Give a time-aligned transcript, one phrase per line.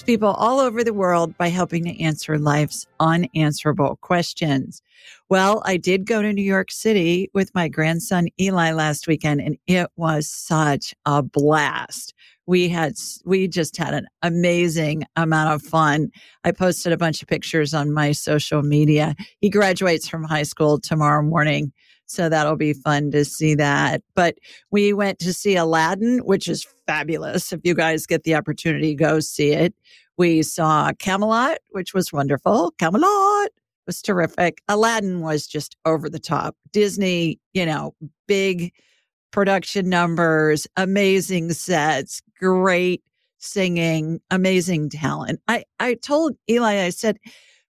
[0.00, 4.82] to people all over the world by helping to answer life's unanswerable questions.
[5.28, 9.58] Well, I did go to New York City with my grandson Eli last weekend, and
[9.66, 12.14] it was such a blast.
[12.46, 16.08] We had, we just had an amazing amount of fun.
[16.44, 19.14] I posted a bunch of pictures on my social media.
[19.40, 21.72] He graduates from high school tomorrow morning.
[22.06, 24.02] So that'll be fun to see that.
[24.16, 24.38] But
[24.72, 27.52] we went to see Aladdin, which is fabulous.
[27.52, 29.72] If you guys get the opportunity, go see it.
[30.18, 32.72] We saw Camelot, which was wonderful.
[32.78, 33.50] Camelot
[33.86, 34.60] was terrific.
[34.66, 36.56] Aladdin was just over the top.
[36.72, 37.94] Disney, you know,
[38.26, 38.72] big
[39.30, 43.04] production numbers, amazing sets, great
[43.38, 45.40] singing, amazing talent.
[45.46, 47.18] I, I told Eli, I said,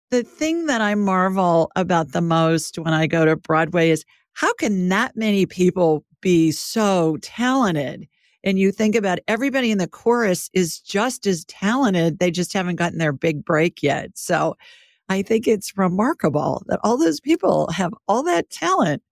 [0.09, 4.53] the thing that I marvel about the most when I go to Broadway is how
[4.53, 8.07] can that many people be so talented?
[8.43, 12.19] And you think about everybody in the chorus is just as talented.
[12.19, 14.11] They just haven't gotten their big break yet.
[14.15, 14.57] So
[15.09, 19.03] I think it's remarkable that all those people have all that talent.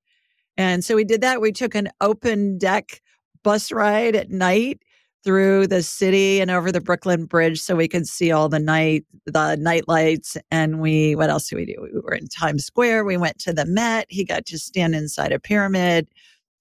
[0.57, 1.41] And so we did that.
[1.41, 3.02] We took an open deck
[3.44, 4.81] bus ride at night
[5.23, 9.06] through the city and over the Brooklyn Bridge so we could see all the night
[9.25, 11.75] the night lights and we what else did we do?
[11.81, 15.31] We were in Times Square, we went to the Met, he got to stand inside
[15.31, 16.07] a pyramid.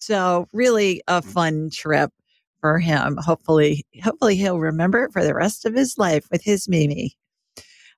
[0.01, 2.13] So really a fun trip
[2.61, 3.17] for him.
[3.19, 7.17] Hopefully hopefully he'll remember it for the rest of his life with his Mimi.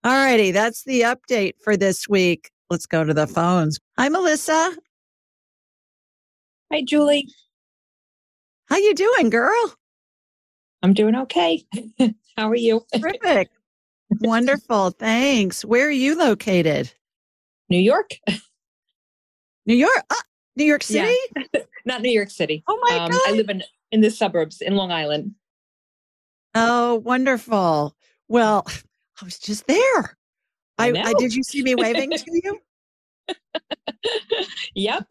[0.04, 2.50] All righty, that's the update for this week.
[2.70, 3.78] Let's go to the phones.
[3.98, 4.76] Hi Melissa.
[6.72, 7.28] Hi Julie.
[8.68, 9.74] How you doing, girl?
[10.82, 11.64] I'm doing okay.
[12.36, 12.84] How are you?
[12.94, 13.50] Terrific.
[14.20, 14.90] Wonderful.
[14.90, 15.64] Thanks.
[15.64, 16.92] Where are you located?
[17.68, 18.10] New York.
[19.66, 20.04] New York?
[20.10, 20.14] Uh,
[20.56, 21.14] New York City?
[21.36, 21.60] Yeah.
[21.84, 22.62] Not New York City.
[22.68, 23.20] Oh my um, God.
[23.26, 25.34] I live in, in the suburbs in Long Island.
[26.54, 27.94] Oh, wonderful.
[28.28, 28.64] Well,
[29.20, 30.16] I was just there.
[30.78, 32.58] I, I, I did you see me waving to you?
[34.74, 35.06] yep.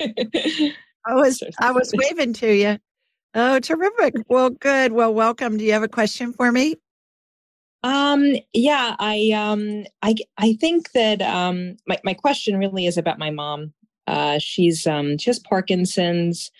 [0.00, 2.78] I was I was waving to you.
[3.34, 4.14] Oh, terrific.
[4.28, 4.92] Well, good.
[4.92, 5.56] Well, welcome.
[5.56, 6.76] Do you have a question for me?
[7.82, 13.18] Um, yeah, I um I I think that um my, my question really is about
[13.18, 13.72] my mom.
[14.06, 16.50] Uh she's um she has Parkinson's.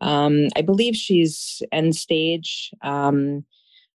[0.00, 2.70] Um I believe she's end stage.
[2.82, 3.44] Um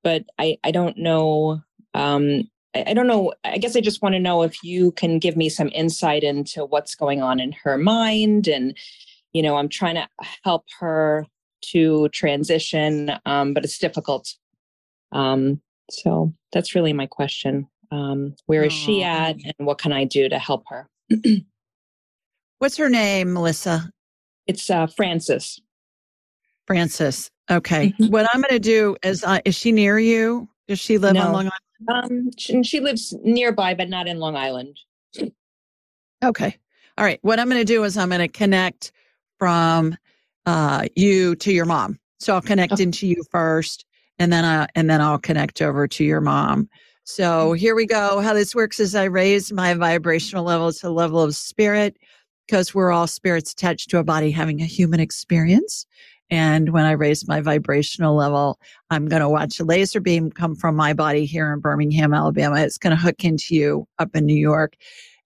[0.03, 1.61] but I I don't know
[1.93, 3.33] um I, I don't know.
[3.43, 6.65] I guess I just want to know if you can give me some insight into
[6.65, 8.77] what's going on in her mind and
[9.33, 10.07] you know, I'm trying to
[10.43, 11.25] help her
[11.61, 14.35] to transition, um, but it's difficult.
[15.11, 17.67] Um, so that's really my question.
[17.91, 20.89] Um, where is she at, and what can I do to help her?
[22.59, 23.91] What's her name, Melissa?
[24.47, 25.61] It's uh, Frances.
[26.67, 27.31] Frances.
[27.49, 27.89] Okay.
[27.89, 28.11] Mm-hmm.
[28.11, 30.47] What I'm going to do is, uh, is she near you?
[30.67, 31.21] Does she live no.
[31.21, 31.51] on Long
[31.89, 32.11] Island?
[32.11, 34.77] Um, she, she lives nearby, but not in Long Island.
[36.23, 36.55] Okay.
[36.97, 37.19] All right.
[37.23, 38.91] What I'm going to do is I'm going to connect
[39.39, 39.97] from
[40.45, 41.99] uh, you to your mom.
[42.19, 42.83] So I'll connect okay.
[42.83, 43.85] into you first,
[44.19, 46.69] and then I and then I'll connect over to your mom.
[47.03, 47.55] So mm-hmm.
[47.55, 48.19] here we go.
[48.19, 51.97] How this works is I raise my vibrational level to the level of spirit
[52.45, 55.87] because we're all spirits attached to a body having a human experience.
[56.31, 58.57] And when I raise my vibrational level,
[58.89, 62.55] I'm going to watch a laser beam come from my body here in Birmingham, Alabama.
[62.61, 64.75] It's going to hook into you up in New York.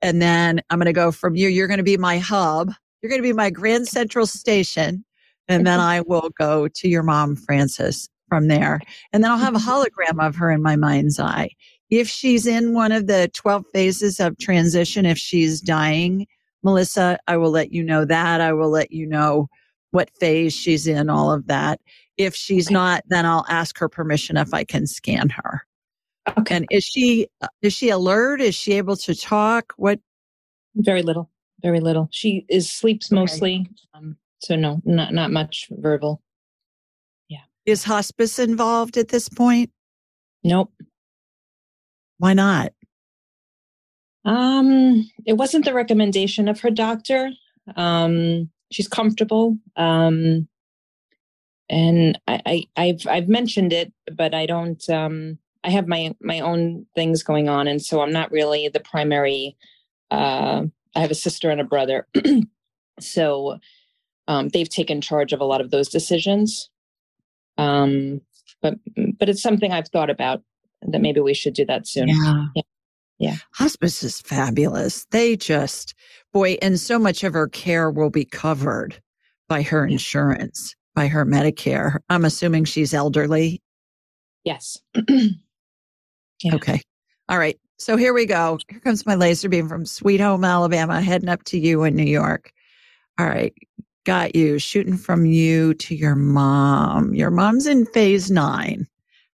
[0.02, 1.48] And then I'm going to go from you.
[1.48, 2.74] You're going to be my hub.
[3.02, 5.06] You're going to be my grand central station.
[5.48, 8.81] And then I will go to your mom, Frances, from there.
[9.13, 11.51] And then I'll have a hologram of her in my mind's eye.
[11.92, 16.25] If she's in one of the 12 phases of transition, if she's dying,
[16.63, 18.42] Melissa, I will let you know that.
[18.42, 19.50] I will let you know
[19.96, 21.80] what phase she's in, all of that.
[22.18, 25.66] If she's not, then I'll ask her permission if I can scan her.
[26.38, 26.56] Okay.
[26.56, 27.28] And is she
[27.62, 28.42] is she alert?
[28.42, 29.74] Is she able to talk?
[29.78, 30.00] What
[30.76, 31.32] Very little,
[31.62, 32.10] very little.
[32.12, 33.20] She is sleeps Okay.
[33.20, 33.70] mostly.
[33.94, 36.22] Um, so no, not not much verbal.
[37.30, 37.44] Yeah.
[37.66, 39.72] Is hospice involved at this point?
[40.44, 40.74] Nope.
[42.18, 42.74] Why not?
[44.26, 47.32] Um, it wasn't the recommendation of her doctor.
[47.76, 49.58] Um, she's comfortable.
[49.76, 50.48] Um,
[51.70, 56.40] and I, I, I've, I've mentioned it, but I don't, um, I have my, my
[56.40, 57.68] own things going on.
[57.68, 59.58] And so I'm not really the primary,
[60.12, 60.64] uh,
[60.96, 62.08] I have a sister and a brother.
[63.00, 63.58] so,
[64.28, 66.70] um, they've taken charge of a lot of those decisions.
[67.58, 68.22] Um,
[68.62, 68.76] but,
[69.18, 70.44] but it's something I've thought about
[70.82, 72.10] that maybe we should do that soon.
[72.10, 72.46] Yeah.
[72.56, 72.62] Yeah.
[73.18, 73.38] Yeah.
[73.54, 75.06] Hospice is fabulous.
[75.12, 75.94] They just,
[76.34, 79.02] boy, and so much of her care will be covered
[79.48, 81.98] by her insurance, by her Medicare.
[82.10, 83.62] I'm assuming she's elderly.
[84.44, 84.78] Yes.
[86.44, 86.56] Yeah.
[86.56, 86.82] Okay.
[87.30, 87.58] All right.
[87.78, 88.60] So here we go.
[88.70, 92.04] Here comes my laser beam from Sweet Home, Alabama, heading up to you in New
[92.04, 92.52] York.
[93.18, 93.54] All right.
[94.06, 94.60] Got you.
[94.60, 97.14] Shooting from you to your mom.
[97.14, 98.86] Your mom's in phase nine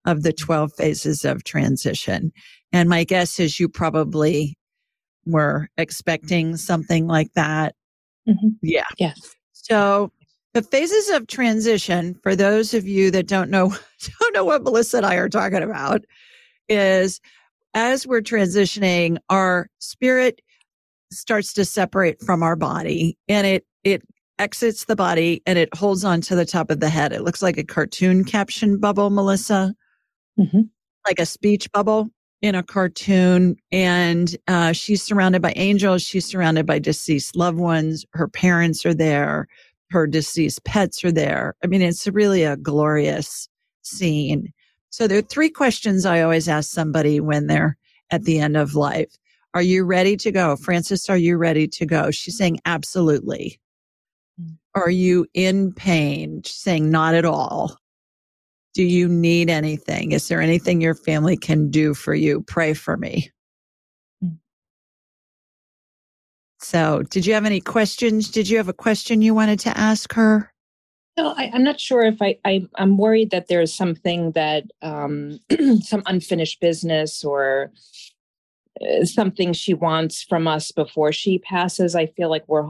[0.06, 2.32] of the 12 phases of transition.
[2.74, 4.58] And my guess is you probably
[5.26, 7.76] were expecting something like that.
[8.28, 8.56] Mhm.
[8.62, 8.86] Yeah.
[8.98, 9.36] Yes.
[9.54, 10.12] So
[10.54, 13.70] the phases of transition, for those of you that don't know,
[14.20, 16.02] don't know what Melissa and I are talking about,
[16.70, 17.20] is
[17.74, 20.42] as we're transitioning, our spirit
[21.12, 24.02] starts to separate from our body and it, it
[24.40, 27.12] exits the body and it holds on to the top of the head.
[27.14, 29.74] It looks like a cartoon caption bubble, Melissa,
[30.40, 30.70] Mhm.
[31.06, 32.10] like a speech bubble
[32.42, 33.56] in a cartoon.
[33.72, 36.02] And uh, she's surrounded by angels.
[36.02, 38.06] She's surrounded by deceased loved ones.
[38.14, 39.48] Her parents are there.
[39.92, 41.56] Her deceased pets are there.
[41.64, 43.48] I mean, it's really a glorious
[43.84, 44.52] scene.
[44.90, 47.78] So there are three questions I always ask somebody when they're
[48.10, 49.16] at the end of life.
[49.54, 50.56] Are you ready to go?
[50.56, 52.12] Frances are you ready to go?
[52.12, 53.60] She's saying absolutely.
[54.42, 54.58] Mm.
[54.76, 56.42] Are you in pain?
[56.44, 57.78] She's saying not at all.
[58.74, 60.12] Do you need anything?
[60.14, 62.42] Is there anything your family can do for you?
[62.42, 63.30] Pray for me.
[64.24, 64.38] Mm.
[66.60, 68.30] So, did you have any questions?
[68.30, 70.52] Did you have a question you wanted to ask her?
[71.18, 75.40] No, I, I'm not sure if I, I I'm worried that there's something that um,
[75.82, 77.72] some unfinished business or
[78.82, 81.96] uh, something she wants from us before she passes.
[81.96, 82.70] I feel like we're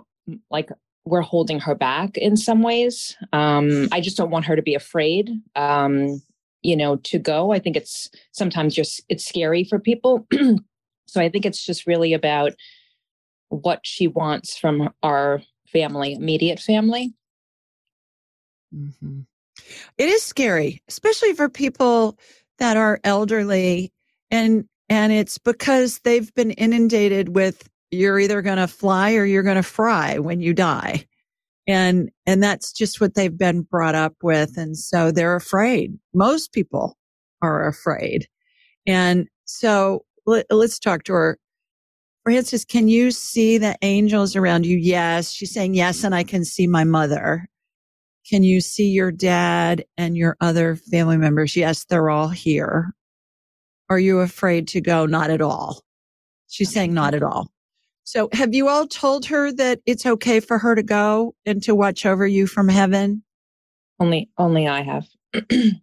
[0.49, 0.69] like
[1.05, 3.17] we're holding her back in some ways.
[3.33, 5.31] Um, I just don't want her to be afraid.
[5.55, 6.21] Um,
[6.61, 7.51] you know, to go.
[7.51, 10.27] I think it's sometimes just it's scary for people.
[11.07, 12.53] so I think it's just really about
[13.49, 17.13] what she wants from our family, immediate family.
[18.73, 19.25] Mhm.
[19.97, 22.17] It is scary, especially for people
[22.59, 23.91] that are elderly
[24.29, 29.43] and and it's because they've been inundated with you're either going to fly or you're
[29.43, 31.05] going to fry when you die.
[31.67, 35.93] And and that's just what they've been brought up with and so they're afraid.
[36.13, 36.97] Most people
[37.41, 38.27] are afraid.
[38.87, 41.37] And so let, let's talk to her.
[42.23, 44.77] Frances, can you see the angels around you?
[44.77, 45.31] Yes.
[45.31, 47.47] She's saying yes and I can see my mother.
[48.29, 51.55] Can you see your dad and your other family members?
[51.55, 52.91] Yes, they're all here.
[53.89, 55.05] Are you afraid to go?
[55.05, 55.83] Not at all.
[56.47, 57.51] She's saying not at all.
[58.03, 61.75] So have you all told her that it's okay for her to go and to
[61.75, 63.23] watch over you from heaven?
[63.99, 65.07] Only only I have.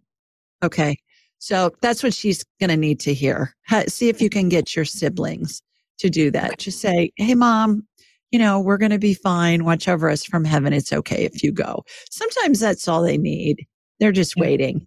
[0.63, 0.97] Okay.
[1.37, 3.55] So that's what she's going to need to hear.
[3.87, 5.61] See if you can get your siblings
[5.99, 6.59] to do that.
[6.59, 7.87] Just say, Hey, mom,
[8.31, 9.63] you know, we're going to be fine.
[9.63, 10.73] Watch over us from heaven.
[10.73, 11.83] It's okay if you go.
[12.11, 13.65] Sometimes that's all they need.
[13.99, 14.41] They're just Yeah.
[14.41, 14.85] waiting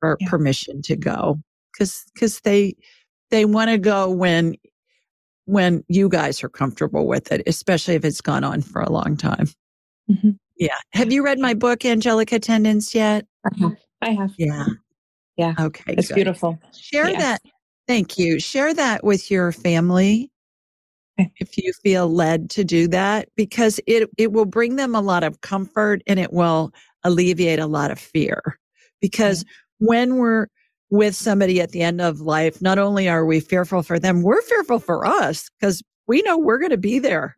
[0.00, 0.28] for Yeah.
[0.28, 1.40] permission to go
[1.72, 2.74] because, because they,
[3.30, 4.56] they want to go when,
[5.46, 9.16] when you guys are comfortable with it, especially if it's gone on for a long
[9.16, 9.48] time.
[10.10, 10.38] Mhm.
[10.56, 10.76] Yeah.
[10.92, 13.26] Have you read my book, Angelic Attendance yet?
[13.44, 13.76] I have.
[14.02, 14.34] I have.
[14.38, 14.66] Yeah.
[15.36, 15.54] Yeah.
[15.58, 15.94] Okay.
[15.96, 16.14] It's good.
[16.14, 16.58] beautiful.
[16.78, 17.18] Share Yeah.
[17.18, 17.42] that.
[17.86, 18.38] Thank you.
[18.40, 20.30] Share that with your family
[21.18, 21.32] Okay.
[21.38, 25.24] if you feel led to do that because it it will bring them a lot
[25.24, 26.72] of comfort and it will
[27.04, 28.58] alleviate a lot of fear.
[29.00, 29.44] Because
[29.78, 30.48] when we're
[30.90, 34.42] with somebody at the end of life, not only are we fearful for them, we're
[34.42, 37.36] fearful for us because we know we're going to be there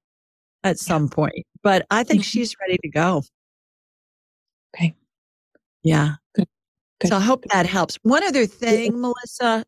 [0.65, 1.47] at some point.
[1.63, 2.27] But I think Mhm.
[2.27, 3.23] she's ready to go.
[4.75, 4.95] Okay.
[5.83, 6.15] Yeah.
[6.35, 6.47] Good.
[7.01, 7.09] Good.
[7.09, 7.97] So I hope that helps.
[8.03, 9.65] One other thing, Melissa,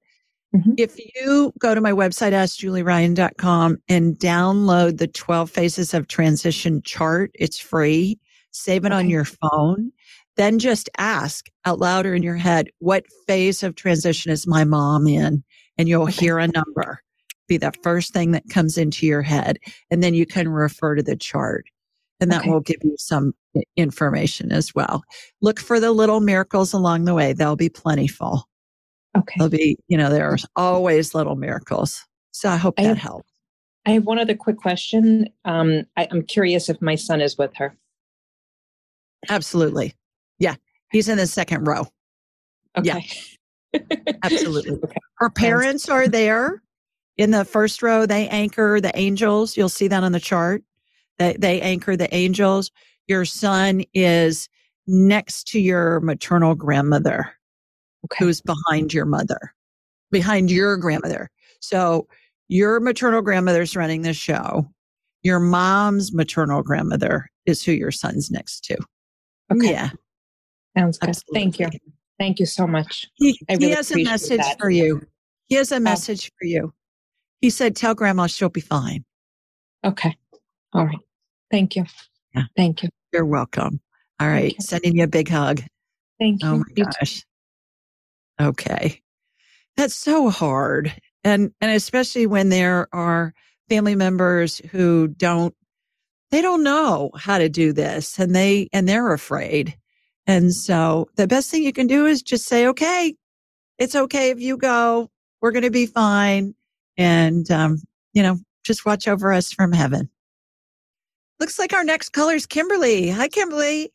[0.54, 0.74] Mhm.
[0.76, 7.30] if you go to my website, askjulieryan.com and download the 12 phases of transition chart,
[7.34, 8.18] it's free.
[8.50, 9.92] Save it on your phone.
[10.40, 14.64] Then just ask out loud or in your head, what phase of transition is my
[14.64, 15.44] mom in?
[15.76, 17.02] And you'll hear a number.
[17.46, 19.58] be the first thing that comes into your head.
[19.90, 21.66] And then you can refer to the chart
[22.20, 22.50] and that Okay.
[22.50, 23.34] will give you some
[23.76, 25.02] information as well.
[25.42, 27.34] Look for the little miracles along the way.
[27.34, 28.48] They'll be plentiful.
[29.18, 29.34] Okay.
[29.36, 32.02] There'll be, you know, there's always little miracles.
[32.30, 33.28] So I hope I that have- helps.
[33.84, 35.28] I have one other quick question.
[35.44, 37.76] Um, I, I'm curious if my son is with her.
[39.28, 39.94] Absolutely.
[40.40, 40.56] Yeah.
[40.90, 41.86] He's in the second row.
[42.82, 42.96] Yeah.
[42.96, 43.08] Okay.
[44.24, 44.72] Absolutely.
[44.82, 44.96] Okay.
[45.18, 46.62] Her parents are there
[47.16, 48.06] in the first row.
[48.06, 49.56] They anchor the angels.
[49.56, 50.64] You'll see that on the chart.
[51.18, 52.70] They, they anchor the angels.
[53.06, 54.48] Your son is
[54.86, 57.32] next to your maternal grandmother,
[58.06, 58.24] Okay.
[58.24, 59.54] who's behind your mother,
[60.10, 61.30] behind your grandmother.
[61.60, 62.08] So
[62.48, 64.66] your maternal grandmother's running the show.
[65.22, 68.78] Your mom's maternal grandmother is who your son's next to.
[69.52, 69.72] Okay.
[69.72, 69.90] Yeah.
[70.80, 71.16] Sounds good.
[71.34, 71.68] Thank you.
[72.18, 73.06] Thank you so much.
[73.14, 74.58] He, I he has a message that.
[74.58, 75.02] for you.
[75.48, 76.72] He has a message for you.
[77.40, 79.04] He said, Tell grandma she'll be fine.
[79.84, 80.16] Okay.
[80.72, 80.98] All right.
[81.50, 81.84] Thank you.
[82.34, 82.44] Yeah.
[82.56, 82.90] Thank you.
[83.12, 83.80] You're welcome.
[84.20, 84.52] All right.
[84.52, 84.56] Okay.
[84.60, 85.62] Sending you a big hug.
[86.18, 86.54] Thank oh you.
[86.54, 86.90] Oh my You too.
[87.00, 87.24] gosh.
[88.40, 89.02] Okay.
[89.76, 90.94] That's so hard.
[91.24, 93.34] And and especially when there are
[93.68, 95.54] family members who don't
[96.30, 99.76] they don't know how to do this and they and they're afraid.
[100.30, 103.16] And so the best thing you can do is just say, okay,
[103.78, 105.10] it's okay if you go.
[105.40, 106.54] We're going to be fine.
[106.96, 107.82] And, um,
[108.12, 110.08] you know, just watch over us from heaven.
[111.40, 113.10] Looks like our next caller is Kimberly.
[113.10, 113.92] Hi, Kimberly.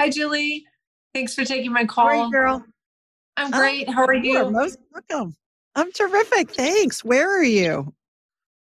[0.00, 0.64] Hi, Julie.
[1.12, 2.30] Thanks for taking my How are you, call.
[2.30, 2.64] girl?
[3.36, 3.88] I'm great.
[3.88, 5.34] How are You are most welcome.
[5.74, 6.52] I'm terrific.
[6.52, 7.04] Thanks.
[7.04, 7.92] Where are you?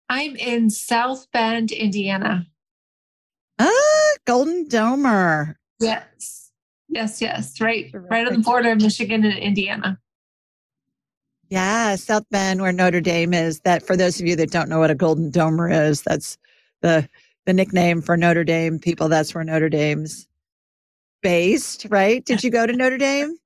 [0.07, 2.47] I'm in South Bend, Indiana.
[3.59, 5.55] Ah, Golden Domer.
[5.81, 6.40] Yes.
[6.91, 7.59] Yes, yes.
[7.61, 9.97] Right right on the border of Michigan and Indiana.
[11.49, 13.61] Yeah, South Bend, where Notre Dame is.
[13.61, 16.37] That for those of you that don't know what a Golden Domer is, that's
[16.81, 17.07] the
[17.45, 19.07] the nickname for Notre Dame people.
[19.07, 20.27] That's where Notre Dame's
[21.23, 22.23] based, right?
[22.25, 23.35] Did you go to Notre Dame?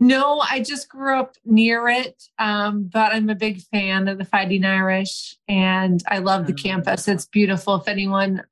[0.00, 4.24] No, I just grew up near it, um, but I'm a big fan of the
[4.24, 6.56] Fighting Irish and I love the Oh.
[6.56, 7.06] campus.
[7.06, 7.76] It's beautiful.
[7.76, 8.42] If anyone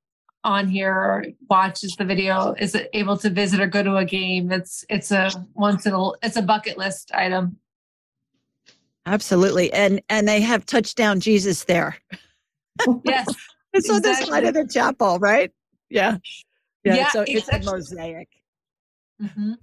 [0.46, 4.52] on here or watches the video is able to visit or go to a game,
[4.52, 7.58] it's it's a once in a it's a bucket list item.
[9.04, 9.72] Absolutely.
[9.72, 11.96] And and they have touchdown Jesus there.
[13.04, 13.26] Yes.
[13.72, 15.52] It's on the side of the chapel, right?
[15.90, 16.16] Yeah.
[16.82, 16.94] Yeah.
[16.94, 18.28] Yeah, so it's it's a mosaic.
[19.20, 19.56] Mhm.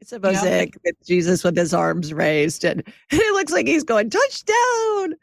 [0.00, 2.80] It's a mosaic with Jesus with his arms raised, and
[3.10, 5.14] it looks like he's going touchdown.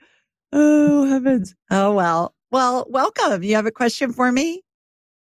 [0.54, 1.56] Oh heavens!
[1.72, 3.42] Oh well, well, welcome.
[3.42, 4.62] You have a question for me?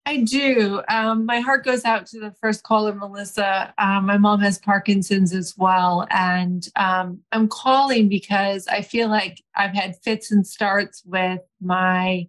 [0.06, 0.80] I do.
[0.88, 3.74] Um, my heart goes out to the first caller, Melissa.
[3.76, 6.06] Um, my mom has Parkinson's as well.
[6.08, 12.26] And um, I'm calling because I feel like I've had fits and starts with my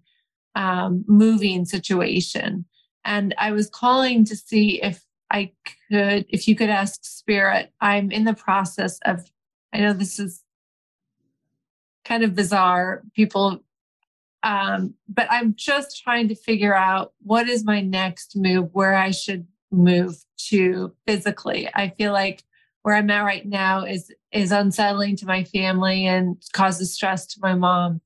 [0.56, 2.66] um, moving situation.
[3.06, 5.02] And I was calling to see if
[5.32, 5.54] I
[5.90, 7.72] could, if you could ask Spirit.
[7.80, 9.32] I'm in the process of,
[9.72, 10.44] I know this is
[12.04, 13.04] kind of bizarre.
[13.16, 13.64] People
[14.44, 19.12] um, but I'm just trying to figure out what is my next move, where I
[19.12, 20.16] should move
[20.50, 21.70] to physically.
[21.74, 22.44] I feel like
[22.84, 27.40] where I'm at right now is is unsettling to my family and causes stress to
[27.42, 28.02] my mom.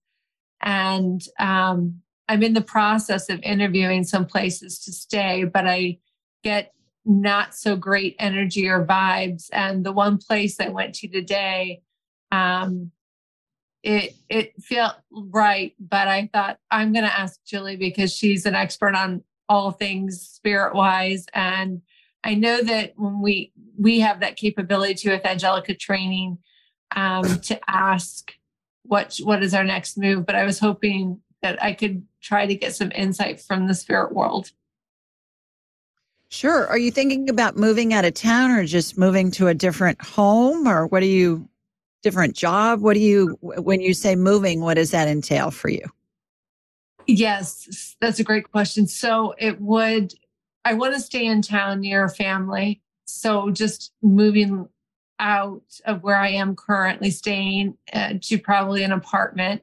[0.61, 5.99] And um, I'm in the process of interviewing some places to stay, but I
[6.43, 6.73] get
[7.05, 9.47] not so great energy or vibes.
[9.51, 11.81] And the one place I went to today,
[12.31, 12.91] um,
[13.83, 18.55] it it felt right, but I thought I'm going to ask Julie because she's an
[18.55, 21.81] expert on all things spirit wise, and
[22.23, 26.37] I know that when we we have that capability to with Angelica training
[26.95, 28.33] um, to ask
[28.83, 30.25] what what is our next move.
[30.25, 34.13] But I was hoping that I could try to get some insight from the spirit
[34.13, 34.51] world.
[36.29, 36.65] Sure.
[36.67, 40.67] Are you thinking about moving out of town, or just moving to a different home,
[40.67, 41.49] or what are you?
[42.03, 42.81] Different job?
[42.81, 43.38] What do you?
[43.41, 45.86] When you say moving, what does that entail for you?
[47.07, 48.88] Yes, that's a great question.
[48.88, 50.13] So it would,
[50.65, 52.81] I want to stay in town near family.
[53.05, 54.67] So just moving
[55.19, 59.62] out of where I am currently staying uh, to probably an apartment.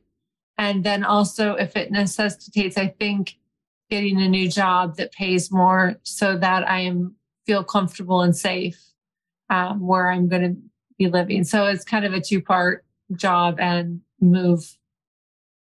[0.58, 3.38] And then also, if it necessitates, I think
[3.88, 7.16] getting a new job that pays more so that I am
[7.46, 8.78] feel comfortable and safe
[9.48, 10.69] um, where I'm going to
[11.00, 11.42] be living.
[11.42, 12.84] So it's kind of a two part
[13.16, 14.76] job and move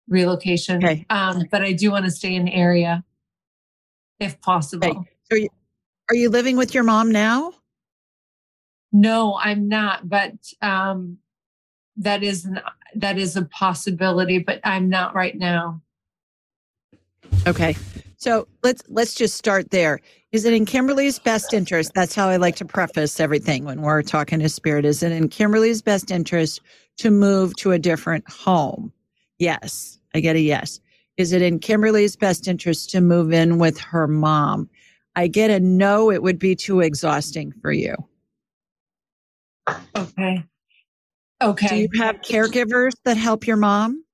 [0.08, 0.78] relocation.
[0.78, 1.06] Okay.
[1.10, 3.04] Um, but I do want to stay in the area
[4.20, 4.88] if possible.
[4.88, 5.10] Okay.
[5.32, 5.50] So, you,
[6.10, 7.54] are you living with your mom now?
[8.92, 11.18] No, I'm not, but um,
[11.98, 12.62] that is an,
[12.96, 15.82] that is a possibility, but I'm not right now.
[17.48, 17.75] Okay.
[18.24, 20.00] So let's let's just start there.
[20.32, 21.92] Is it in Kimberly's best interest?
[21.94, 24.86] That's how I like to preface everything when we're talking to spirit.
[24.86, 26.62] Is it in Kimberly's best interest
[27.00, 28.94] to move to a different home?
[29.39, 30.00] Yes.
[30.15, 30.80] I get a yes.
[31.18, 34.70] Is it in Kimberly's best interest to move in with her mom?
[35.18, 37.94] I get a no, it would be too exhausting for you.
[39.98, 40.46] Okay.
[41.42, 41.68] Okay.
[41.68, 44.06] Do you have caregivers that help your mom?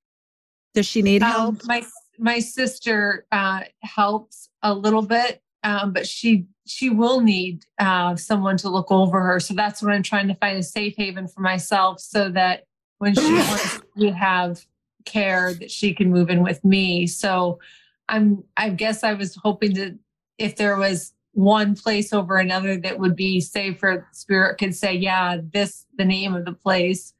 [0.73, 1.49] Does she need help?
[1.49, 1.83] Um, my
[2.19, 8.57] my sister uh, helps a little bit, um, but she she will need uh, someone
[8.57, 9.39] to look over her.
[9.39, 12.65] So that's what I'm trying to find a safe haven for myself, so that
[12.99, 14.65] when she wants to have
[15.05, 17.07] care, that she can move in with me.
[17.07, 17.59] So
[18.07, 19.97] I'm I guess I was hoping to
[20.37, 24.93] if there was one place over another that would be safe for spirit could say,
[24.93, 27.13] yeah, this the name of the place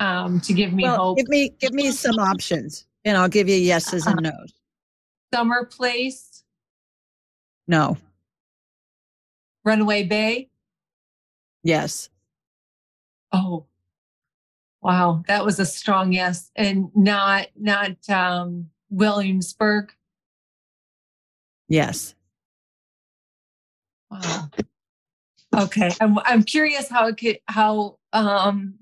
[0.00, 1.18] um, to give me well, hope.
[1.18, 4.32] Give me give me some options, and I'll give you yeses and Uh-huh.
[4.40, 4.52] nos.
[5.32, 6.42] Summer Place,
[7.68, 7.96] No,
[9.64, 10.50] Runaway Bay.
[11.62, 12.10] yes,
[13.32, 13.66] Oh,
[14.82, 19.92] wow, that was a strong yes, and not not um, Williamsburg.
[21.68, 22.14] yes.
[24.10, 24.50] Wow.
[25.56, 28.74] Okay, I'm I'm curious how it could how um.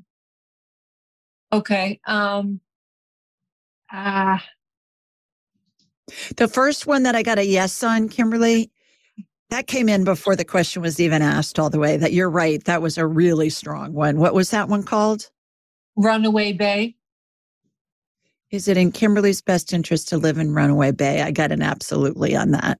[1.53, 2.01] Okay.
[2.07, 2.61] Um.
[3.91, 4.45] Ah.
[6.37, 8.71] The first one that I got a yes on, Kimberly,
[9.51, 11.97] that came in before the question was even asked all the way.
[11.97, 12.63] That you're right.
[12.65, 14.19] That was a really strong one.
[14.19, 15.31] What was that one called?
[15.97, 16.97] Runaway Bay.
[18.51, 21.21] Is it in Kimberly's best interest to live in Runaway Bay?
[21.23, 22.79] I got an absolutely on that.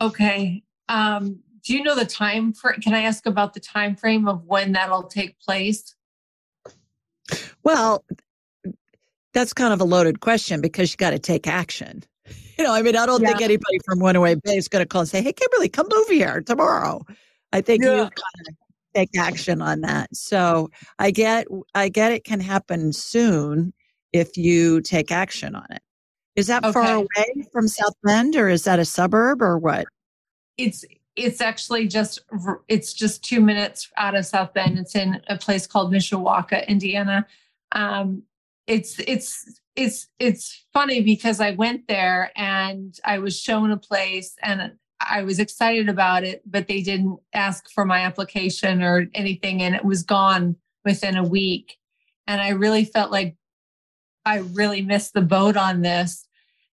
[0.00, 0.62] Okay.
[0.88, 4.44] Um, do you know the time for can I ask about the time frame of
[4.44, 5.94] when that'll take place?
[7.64, 8.04] Well,
[9.36, 12.02] that's kind of a loaded question because you got to take action.
[12.56, 15.02] You know, I mean, I don't think anybody from Runaway Bay is going to call
[15.02, 17.04] and say, "Hey, Kimberly, come move here tomorrow."
[17.52, 17.98] I think you Yeah.
[18.04, 18.54] kind of
[18.94, 20.08] take action on that.
[20.16, 23.74] So I get, I get it can happen soon
[24.14, 25.82] if you take action on it.
[26.34, 29.84] Is that far away from South Bend, or is that a suburb, or what?
[30.56, 30.82] It's
[31.14, 32.20] it's actually just
[32.68, 34.78] it's just two minutes out of South Bend.
[34.78, 37.26] It's in a place called Mishawaka, Indiana.
[37.72, 38.22] Um,
[38.66, 44.36] it's it's it's it's funny because I went there and I was shown a place
[44.42, 49.62] and I was excited about it, but they didn't ask for my application or anything,
[49.62, 51.78] and it was gone within a week.
[52.26, 53.36] And I really felt like
[54.24, 56.26] I really missed the boat on this.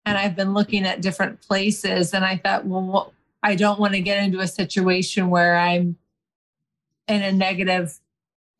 [0.06, 4.02] And I've been looking at different places, and I thought, well, I don't want to
[4.02, 5.98] get into a situation where I'm
[7.08, 8.00] in a negative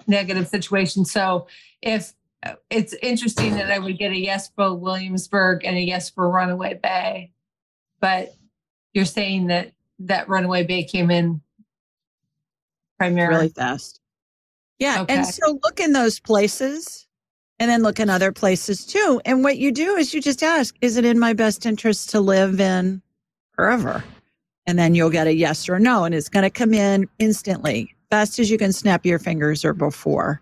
[0.08, 1.06] negative situation.
[1.06, 1.48] So
[1.82, 2.14] if
[2.70, 6.80] it's interesting that I would get a yes for Williamsburg and a yes for Runaway
[6.82, 7.32] Bay,
[8.00, 8.34] but
[8.94, 11.42] you're saying that that Runaway Bay came in
[12.98, 13.36] primarily.
[13.36, 14.00] really fast.
[14.80, 15.06] Yeah.
[15.08, 17.08] And so look in those places
[17.60, 19.22] and then look in other places too.
[19.26, 22.20] And what you do is you just ask, is it in my best interest to
[22.20, 23.02] live in
[23.54, 24.04] forever?
[24.66, 26.04] And then you'll get a yes or no.
[26.04, 29.74] And it's going to come in instantly, fast as you can snap your fingers or
[29.74, 30.42] before.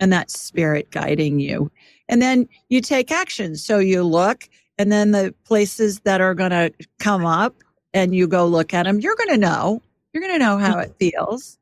[0.00, 1.70] And that spirit guiding you.
[2.08, 3.56] And then you take action.
[3.56, 7.54] So you look, and then the places that are going to come up
[7.94, 9.80] and you go look at them, you're going to know.
[10.12, 11.58] You're going to know how it feels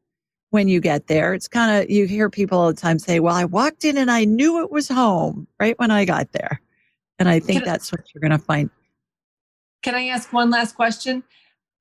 [0.50, 1.34] when you get there.
[1.34, 4.10] It's kind of, you hear people all the time say, Well, I walked in and
[4.10, 6.60] I knew it was home right when I got there.
[7.18, 8.70] And I think Can I- that's what you're going to find.
[9.82, 11.22] Can I ask one last question?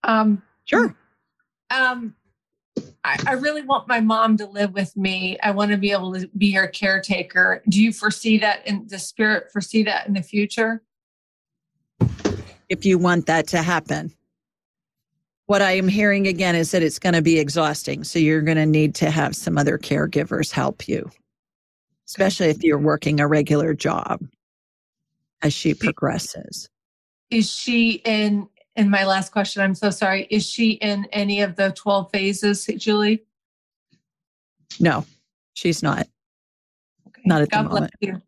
[0.03, 0.95] Um, Sure.
[1.69, 2.15] um,
[3.03, 5.39] I, I really want my mom to live with me.
[5.41, 7.63] I want to be able to be her caretaker.
[7.67, 10.83] Do you foresee that in the spirit foresee that in the future?
[12.69, 14.13] If you want that to happen.
[15.47, 18.05] What I am hearing again is that it's going to be exhausting.
[18.05, 21.09] So you're going to need to have some other caregivers help you,
[22.07, 24.21] especially if you're working a regular job
[25.41, 26.69] as she progresses.
[27.29, 30.27] Is she in in my last question, I'm so sorry.
[30.29, 33.23] Is she in any of the 12 phases, Julie?
[34.79, 35.05] No,
[35.53, 36.07] she's not.
[37.07, 37.21] Okay.
[37.25, 37.93] Not at the God bless moment.
[37.99, 38.21] you.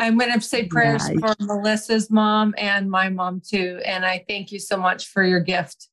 [0.00, 1.20] I'm going to say prayers Yeah.
[1.20, 3.80] for Melissa's mom and my mom too.
[3.84, 5.88] And I thank you so much for your gift.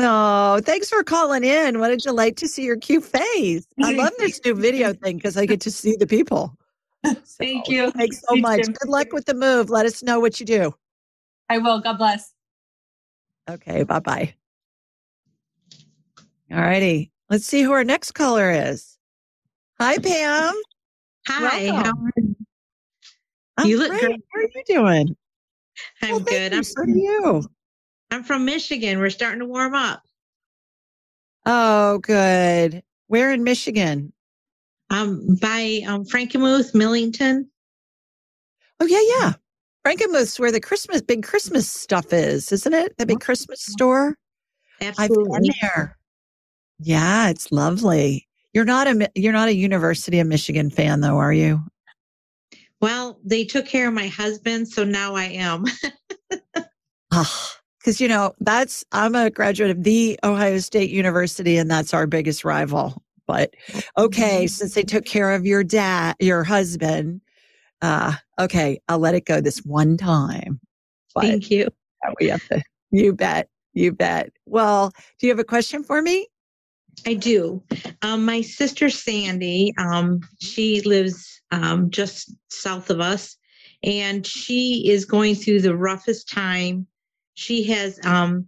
[0.00, 1.80] Oh, thanks for calling in.
[1.80, 3.66] What a delight to see your cute face.
[3.82, 6.56] I love this new video thing because I get to see the people.
[7.04, 7.90] Thank So, you.
[7.92, 8.64] Thanks so much.
[8.64, 9.70] Good luck with the move.
[9.70, 10.74] Let us know what you do.
[11.48, 11.80] I will.
[11.80, 12.32] God bless.
[13.48, 14.34] Okay, bye bye.
[16.52, 17.12] All righty.
[17.30, 18.98] Let's see who our next caller is.
[19.80, 20.54] Hi, Pam.
[21.28, 21.66] Hi.
[21.68, 22.36] How are you?
[23.56, 24.00] I'm you look great.
[24.00, 24.20] great.
[24.32, 25.16] How are you doing?
[26.02, 26.52] I'm well, good.
[26.54, 27.42] I'm so you.
[28.10, 28.98] I'm from Michigan.
[28.98, 30.02] We're starting to warm up.
[31.44, 32.82] Oh, good.
[33.08, 34.12] Where in Michigan?
[34.90, 37.50] Um, by um Frankenmuth, Millington.
[38.80, 39.32] Oh yeah, yeah.
[39.88, 42.94] Frankenmuth's where the Christmas big Christmas stuff is, isn't it?
[42.98, 44.16] The big Christmas store.
[44.82, 45.34] Absolutely.
[45.34, 45.96] I've been there.
[46.78, 48.28] Yeah, it's lovely.
[48.52, 51.62] You're not a you're not a University of Michigan fan though, are you?
[52.82, 55.64] Well, they took care of my husband, so now I am.
[57.80, 62.06] because you know that's I'm a graduate of the Ohio State University, and that's our
[62.06, 63.02] biggest rival.
[63.26, 63.54] But
[63.96, 64.46] okay, mm-hmm.
[64.48, 67.22] since they took care of your dad, your husband,
[67.82, 70.60] uh, okay, I'll let it go this one time.
[71.14, 71.68] But Thank you.
[72.20, 72.62] We have to.
[72.90, 73.48] You bet.
[73.74, 74.32] You bet.
[74.46, 76.26] Well, do you have a question for me?
[77.06, 77.62] I do.
[78.02, 83.36] Um, my sister Sandy, um, she lives um, just south of us,
[83.82, 86.86] and she is going through the roughest time.
[87.34, 88.46] She has um,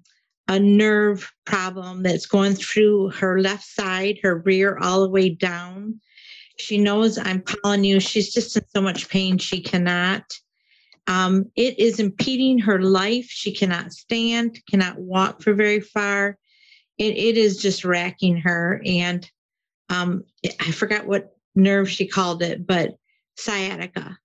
[0.48, 6.00] a nerve problem that's going through her left side, her rear, all the way down.
[6.60, 8.00] She knows I'm calling you.
[8.00, 10.22] She's just in so much pain she cannot.
[11.06, 13.26] Um, it is impeding her life.
[13.28, 16.38] She cannot stand, cannot walk for very far.
[16.98, 18.80] It, it is just racking her.
[18.84, 19.28] And
[19.88, 20.24] um,
[20.60, 22.94] I forgot what nerve she called it, but
[23.36, 24.18] sciatica.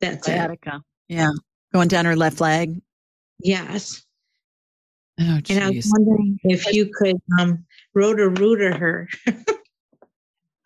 [0.00, 0.82] That's sciatica.
[1.08, 1.14] It.
[1.14, 1.32] Yeah.
[1.72, 2.80] Going down her left leg.
[3.40, 4.04] Yes.
[5.20, 9.08] Oh, and I was wondering if you could um, Roto-Rooter her.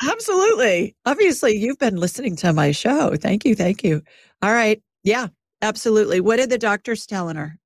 [0.03, 0.95] Absolutely.
[1.07, 3.17] Obviously, you've been listening to my show.
[3.17, 3.55] Thank you.
[3.55, 4.03] Thank you.
[4.43, 4.83] All right.
[5.03, 5.29] Yeah,
[5.63, 6.21] absolutely.
[6.21, 7.59] What are the doctors telling her?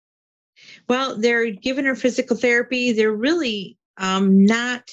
[0.89, 2.93] Well, they're giving her physical therapy.
[2.93, 4.91] They're really um, not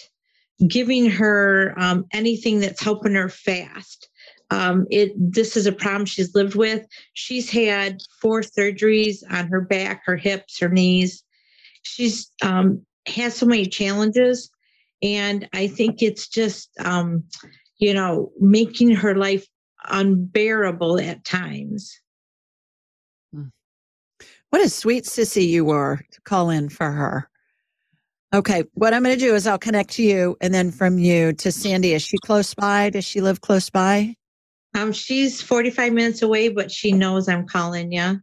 [0.67, 4.10] giving her um, anything that's helping her fast.
[4.50, 6.86] Um, it this is a problem she's lived with.
[7.13, 11.23] She's had four surgeries on her back, her hips, her knees.
[11.84, 14.50] She's um, has so many challenges
[15.01, 17.23] and I think it's just, um,
[17.77, 19.45] you know, making her life
[19.86, 21.99] unbearable at times.
[23.33, 23.47] Hmm.
[24.49, 27.29] What a sweet sissy you are to call in for her.
[28.33, 31.31] Okay, what I'm going to do is I'll connect to you and then from you
[31.33, 31.93] to Sandy.
[31.93, 32.89] Is she close by?
[32.89, 34.15] Does she live close by?
[34.75, 38.19] Um, she's 45 minutes away, but she knows I'm calling you.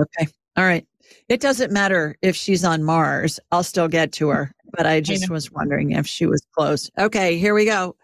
[0.00, 0.30] Okay.
[0.56, 0.84] All right.
[1.28, 3.38] It doesn't matter if she's on Mars.
[3.52, 6.90] I'll still get to her but I just I was wondering if she was close.
[6.98, 7.96] Okay, here we go.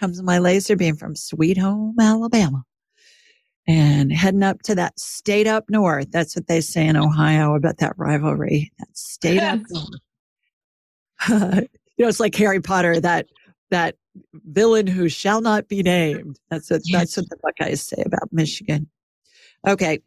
[0.00, 2.64] Comes my laser beam from Sweet Home, Alabama.
[3.68, 6.10] And heading up to that state up north.
[6.12, 8.70] That's what they say in Ohio about that rivalry.
[8.78, 9.88] That state up north.
[11.28, 13.26] you know, it's like Harry Potter, that
[13.70, 13.96] that
[14.32, 16.38] villain who shall not be named.
[16.50, 17.00] That's what yes.
[17.00, 18.88] that's what the Buckeyes say about Michigan.
[19.66, 20.00] Okay,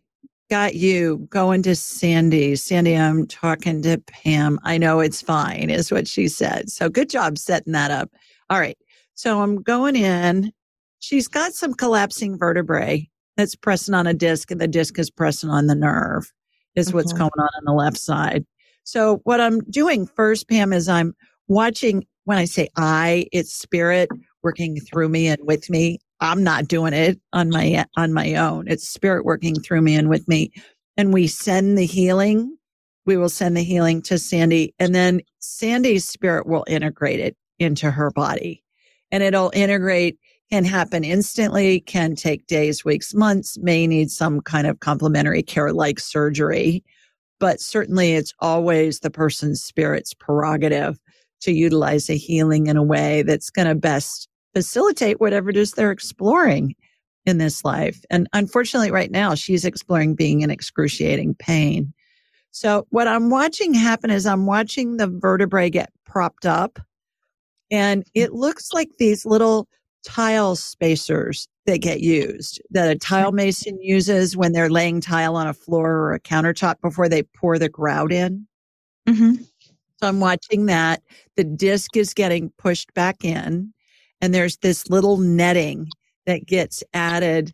[0.49, 2.55] got you going to Sandy.
[2.55, 4.59] Sandy, I'm talking to Pam.
[4.63, 6.69] I know it's fine, is what she said.
[6.69, 8.09] So good job setting that up.
[8.49, 8.77] All right.
[9.13, 10.51] So I'm going in.
[10.99, 13.07] She's got some collapsing vertebrae
[13.37, 16.31] that's pressing on a disc, and the disc is pressing on the nerve,
[16.75, 17.19] is what's mm-hmm.
[17.19, 18.45] going on on the left side.
[18.83, 21.13] So what I'm doing first, Pam, is I'm
[21.47, 24.09] watching when I say I, it's spirit
[24.43, 25.99] working through me and with me.
[26.21, 28.67] I'm not doing it on my on my own.
[28.67, 30.51] It's spirit working through me and with me.
[30.97, 32.57] And we send the healing.
[33.05, 37.89] We will send the healing to Sandy and then Sandy's spirit will integrate it into
[37.91, 38.63] her body.
[39.11, 44.65] And it'll integrate can happen instantly, can take days, weeks, months, may need some kind
[44.65, 46.83] of complementary care like surgery.
[47.39, 50.97] But certainly it's always the person's spirit's prerogative
[51.41, 55.71] to utilize a healing in a way that's going to best facilitate whatever it is
[55.71, 56.75] they're exploring
[57.25, 58.03] in this life.
[58.09, 61.93] And unfortunately, right now, she's exploring being in excruciating pain.
[62.51, 66.79] So, what I'm watching happen is I'm watching the vertebrae get propped up,
[67.69, 69.67] and it looks like these little
[70.03, 75.45] tile spacers that get used that a tile mason uses when they're laying tile on
[75.45, 78.47] a floor or a countertop before they pour the grout in.
[79.07, 79.43] Mm-hmm.
[79.97, 81.03] So I'm watching that.
[81.35, 83.73] The disc is getting pushed back in
[84.21, 85.87] and there's this little netting
[86.25, 87.53] that gets added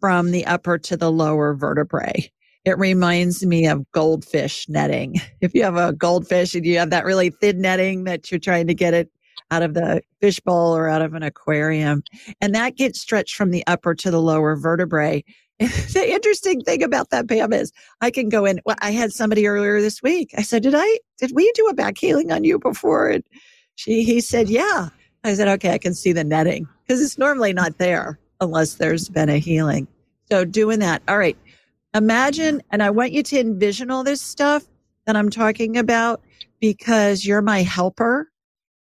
[0.00, 2.30] from the upper to the lower vertebrae.
[2.64, 5.20] It reminds me of goldfish netting.
[5.40, 8.68] If you have a goldfish and you have that really thin netting that you're trying
[8.68, 9.10] to get it
[9.50, 12.02] out of the fishbowl or out of an aquarium,
[12.40, 15.24] and that gets stretched from the upper to the lower vertebrae.
[15.58, 18.60] the interesting thing about that, Pam, is I can go in.
[18.64, 20.30] Well, I had somebody earlier this week.
[20.36, 20.98] I said, "Did I?
[21.18, 23.24] Did we do a back healing on you before?" And
[23.74, 24.88] she, he said, "Yeah."
[25.24, 29.08] I said, okay, I can see the netting because it's normally not there unless there's
[29.08, 29.86] been a healing.
[30.30, 31.02] So doing that.
[31.08, 31.36] All right.
[31.94, 34.64] Imagine, and I want you to envision all this stuff
[35.06, 36.22] that I'm talking about
[36.60, 38.30] because you're my helper.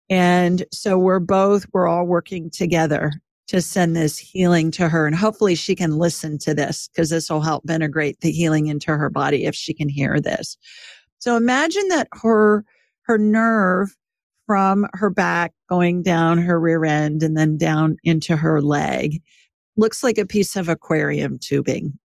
[0.10, 3.12] And so we're both, we're all working together
[3.47, 5.06] to send this healing to her.
[5.06, 8.95] And hopefully she can listen to this because this will help integrate the healing into
[8.95, 10.58] her body if she can hear this.
[11.19, 12.63] So imagine that her,
[13.04, 13.95] her nerve
[14.47, 19.21] from her back going down her rear end and then down into her leg
[19.77, 21.97] looks like a piece of aquarium tubing.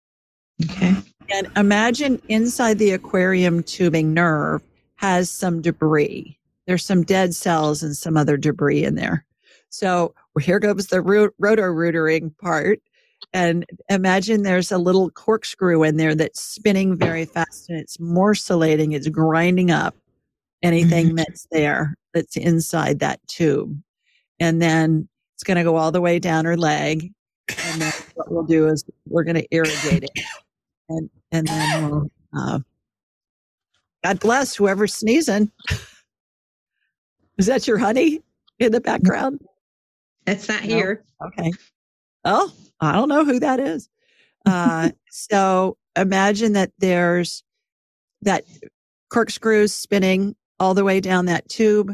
[0.64, 0.94] Okay.
[1.34, 4.62] And imagine inside the aquarium tubing nerve
[4.94, 6.38] has some debris.
[6.68, 9.26] There's some dead cells and some other debris in there.
[9.68, 12.78] So here goes the ro- roto rootering part.
[13.32, 18.94] And imagine there's a little corkscrew in there that's spinning very fast and it's morcellating,
[18.94, 19.96] it's grinding up
[20.66, 21.16] anything mm-hmm.
[21.16, 23.80] that's there that's inside that tube.
[24.40, 27.12] And then it's going to go all the way down her leg.
[27.48, 30.20] And then what we'll do is we're going to irrigate it.
[30.88, 32.60] And, and then we'll, uh,
[34.04, 35.50] God bless whoever's sneezing.
[37.38, 38.20] Is that your honey
[38.58, 39.40] in the background?
[40.26, 40.68] It's not no?
[40.68, 41.04] here.
[41.22, 41.52] Okay.
[42.24, 43.88] Oh, I don't know who that is.
[44.44, 47.42] Uh, so imagine that there's
[48.22, 48.44] that
[49.10, 51.92] corkscrew spinning all the way down that tube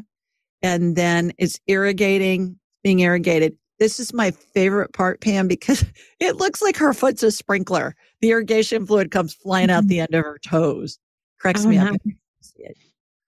[0.63, 3.57] and then it's irrigating, being irrigated.
[3.79, 5.85] This is my favorite part, Pam, because
[6.21, 7.97] it looks like her foot's a sprinkler.
[8.21, 9.89] The irrigation fluid comes flying out mm-hmm.
[9.89, 10.99] the end of her toes.
[11.39, 11.97] Cracks oh, me up.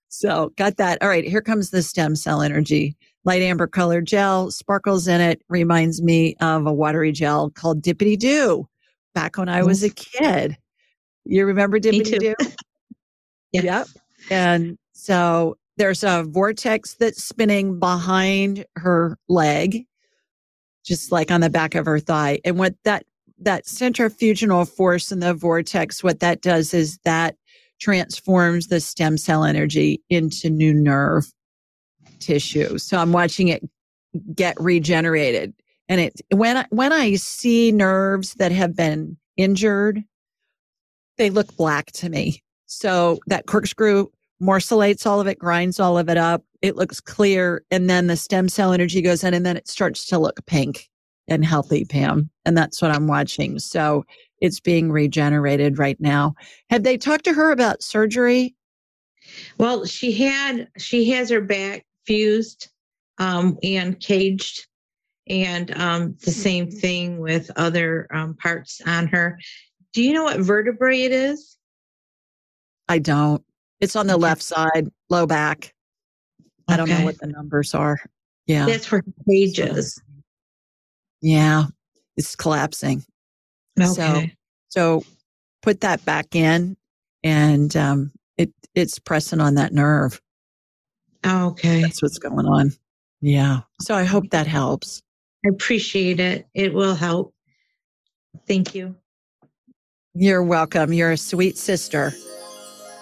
[0.08, 1.02] So got that.
[1.02, 2.96] All right, here comes the stem cell energy.
[3.24, 8.16] Light amber colored gel, sparkles in it, reminds me of a watery gel called Dippity
[8.16, 8.68] Doo
[9.14, 10.56] back when I was a kid.
[11.24, 12.34] You remember Dippity Doo?
[13.52, 13.86] Yep.
[14.32, 19.84] And so there's a vortex that's spinning behind her leg,
[20.82, 22.40] just like on the back of her thigh.
[22.42, 23.04] And what that,
[23.40, 27.36] that centrifugal force in the vortex, what that does is that
[27.82, 31.30] transforms the stem cell energy into new nerve
[32.18, 32.78] tissue.
[32.78, 33.62] So I'm watching it
[34.34, 35.52] get regenerated.
[35.86, 40.02] And it when when I see nerves that have been injured,
[41.18, 42.42] they look black to me.
[42.64, 44.08] So that corkscrew
[44.42, 46.44] morcellates all of it, grinds all of it up.
[46.62, 47.64] It looks clear.
[47.70, 50.88] And then the stem cell energy goes in and then it starts to look pink
[51.28, 52.30] and healthy, Pam.
[52.44, 53.58] And that's what I'm watching.
[53.58, 54.04] So
[54.40, 56.34] it's being regenerated right now.
[56.70, 58.54] Have they talked to her about surgery?
[59.58, 62.68] Well, she had, she has her back fused
[63.18, 64.66] um, and caged.
[65.26, 69.38] And um, the same thing with other um, parts on her.
[69.94, 71.56] Do you know what vertebrae it is?
[72.88, 73.42] I don't.
[73.84, 74.22] It's on the okay.
[74.22, 75.74] left side, low back.
[76.68, 78.00] I don't know what the numbers are.
[78.46, 78.64] Yeah.
[78.64, 80.00] That's where cages.
[81.20, 81.64] Yeah.
[82.16, 83.04] It's collapsing.
[83.78, 83.86] Okay.
[83.90, 84.24] So,
[84.68, 85.04] so
[85.62, 86.78] put that back in
[87.22, 90.18] and um, it it's pressing on that nerve.
[91.26, 91.82] Okay.
[91.82, 92.72] That's what's going on.
[93.20, 93.60] Yeah.
[93.82, 95.02] So I hope that helps.
[95.44, 96.46] I appreciate it.
[96.54, 97.34] It will help.
[98.48, 98.96] Thank you.
[100.14, 100.94] You're welcome.
[100.94, 102.14] You're a sweet sister.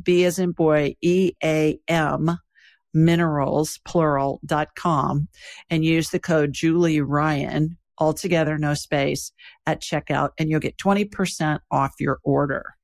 [0.00, 2.38] B as in boy, E A M
[2.92, 5.28] minerals plural dot com
[5.68, 9.32] and use the code Julie Ryan altogether, no space
[9.66, 12.74] at checkout and you'll get 20% off your order.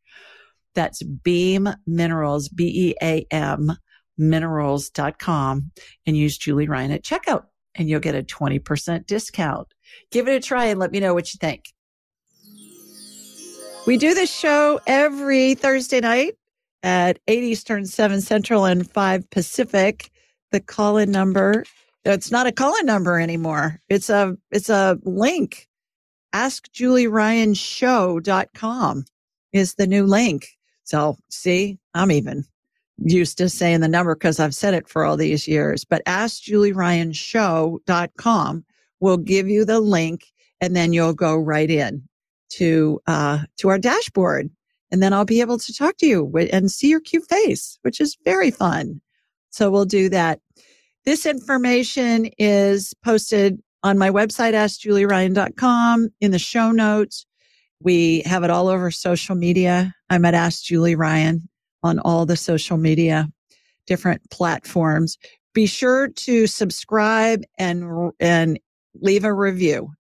[0.75, 3.73] That's Beam Minerals, B E A M
[4.19, 5.71] minerals.com
[6.07, 7.45] and use Julie Ryan at checkout
[7.75, 9.69] and you'll get a 20% discount.
[10.11, 11.65] Give it a try and let me know what you think.
[13.87, 16.35] We do this show every Thursday night
[16.83, 20.11] at 8 Eastern, 7 Central, and 5 Pacific.
[20.53, 21.65] The call in number,
[22.05, 23.81] it's not a call in number anymore.
[23.89, 25.67] It's a, it's a link.
[26.35, 29.05] AskJulieRyanShow.com
[29.53, 30.49] is the new link.
[30.85, 32.45] So see, I'm even
[33.03, 38.65] used to saying the number because I've said it for all these years, but askjulieryanshow.com
[39.01, 40.27] will give you the link
[40.61, 42.07] and then you'll go right in
[42.51, 44.51] to, uh, to our dashboard.
[44.91, 48.01] And then I'll be able to talk to you and see your cute face, which
[48.01, 49.01] is very fun.
[49.51, 50.41] So we'll do that.
[51.05, 57.27] This information is posted on my website, askjulieryan.com in the show notes.
[57.81, 59.95] We have it all over social media.
[60.11, 61.49] I'm at Ask Julie Ryan
[61.83, 63.29] on all the social media,
[63.87, 65.17] different platforms.
[65.55, 68.61] Be sure to subscribe and, and
[68.95, 69.91] leave a review.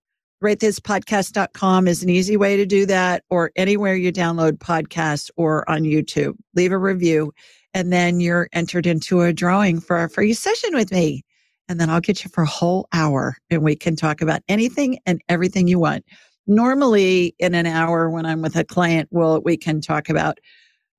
[0.42, 5.82] RateThisPodcast.com is an easy way to do that or anywhere you download podcasts or on
[5.82, 6.34] YouTube.
[6.54, 7.32] Leave a review
[7.74, 11.22] and then you're entered into a drawing for a free session with me.
[11.68, 14.98] And then I'll get you for a whole hour and we can talk about anything
[15.04, 16.06] and everything you want.
[16.46, 20.38] Normally in an hour when I'm with a client, well, we can talk about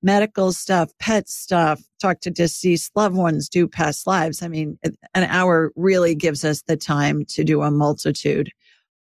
[0.04, 4.43] medical stuff, pet stuff, talk to deceased loved ones, do past lives.
[4.43, 4.77] I mean,
[5.15, 8.51] an hour really gives us the time to do a multitude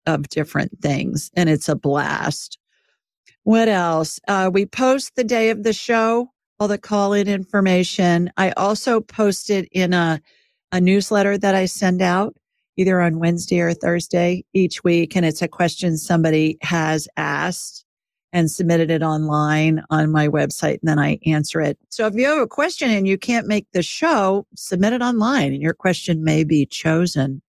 [0.05, 2.57] of different things and it's a blast.
[3.43, 4.19] What else?
[4.27, 8.31] Uh, we post the day of the show, all the call in information.
[8.37, 10.21] I also post it in a,
[10.71, 12.35] a newsletter that I send out
[12.77, 15.15] either on Wednesday or Thursday each week.
[15.15, 17.85] And it's a question somebody has asked
[18.33, 21.77] and submitted it online on my website and then I answer it.
[21.89, 25.53] So if you have a question and you can't make the show, submit it online
[25.53, 27.42] and your question may be chosen.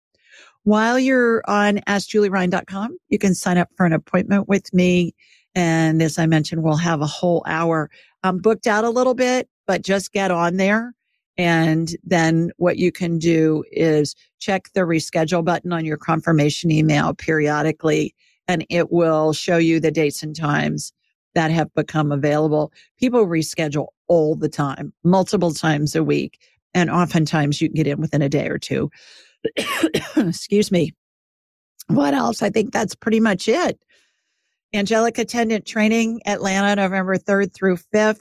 [0.65, 5.15] While you're on AskJulieRyan.com, you can sign up for an appointment with me.
[5.55, 7.91] And as I mentioned, we'll have a whole hour.
[8.23, 10.95] I'm booked out a little bit, but just get on there.
[11.37, 17.15] And then what you can do is check the reschedule button on your confirmation email
[17.15, 18.15] periodically
[18.49, 20.93] and it will show you the dates and times
[21.35, 22.73] that have become available.
[22.99, 26.39] People reschedule all the time, multiple times a week.
[26.75, 28.91] And oftentimes you can get in within a day or two.
[30.17, 30.93] Excuse me.
[31.89, 32.43] What else?
[32.43, 33.79] I think that's pretty much it.
[34.75, 38.21] Angelic Attendant Training, Atlanta, November 3rd through 5th,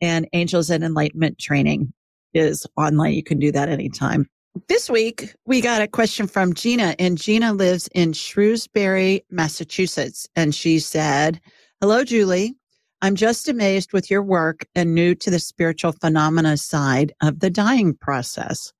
[0.00, 1.92] and Angels and Enlightenment Training
[2.34, 3.14] is online.
[3.14, 4.28] You can do that anytime.
[4.68, 10.28] This week, we got a question from Gina, and Gina lives in Shrewsbury, Massachusetts.
[10.36, 11.40] And she said,
[11.80, 12.54] Hello, Julie.
[13.00, 17.50] I'm just amazed with your work and new to the spiritual phenomena side of the
[17.50, 18.72] dying process.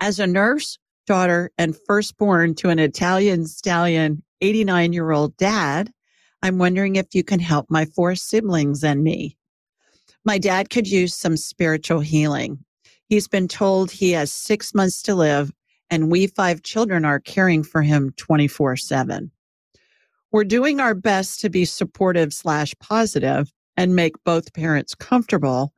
[0.00, 5.90] As a nurse, daughter, and firstborn to an Italian stallion, 89 year old dad,
[6.42, 9.36] I'm wondering if you can help my four siblings and me.
[10.24, 12.62] My dad could use some spiritual healing.
[13.08, 15.50] He's been told he has six months to live,
[15.88, 19.30] and we five children are caring for him 24 7.
[20.32, 25.72] We're doing our best to be supportive slash positive and make both parents comfortable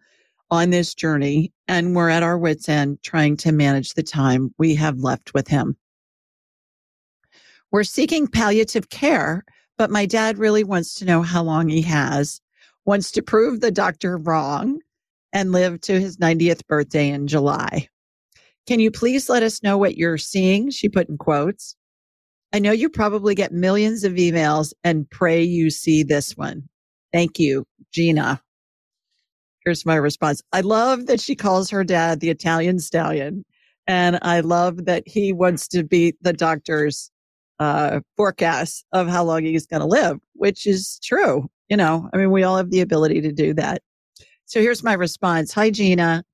[0.51, 1.53] on this journey.
[1.67, 5.49] And we're at our wits' end trying to manage the time we have left with
[5.49, 5.77] him.
[7.71, 9.45] We're seeking palliative care,
[9.77, 12.41] but my dad really wants to know how long he has,
[12.87, 14.81] wants to prove the doctor wrong,
[15.33, 17.89] and live to his 90th birthday in July.
[18.67, 20.71] Can you please let us know what you're seeing?
[20.71, 21.77] She put in quotes.
[22.53, 26.69] I know you probably get millions of emails and pray you see this one.
[27.13, 28.43] Thank you, Gina.
[29.69, 30.41] Here's my response.
[30.55, 33.45] I love that she calls her dad the Italian stallion.
[33.87, 37.11] And I love that he wants to beat the doctor's
[37.59, 41.51] uh, forecast of how long he's going to live, which is true.
[41.69, 43.83] You know, I mean, we all have the ability to do that.
[44.47, 45.53] So here's my response.
[45.53, 46.25] Hi, Gina.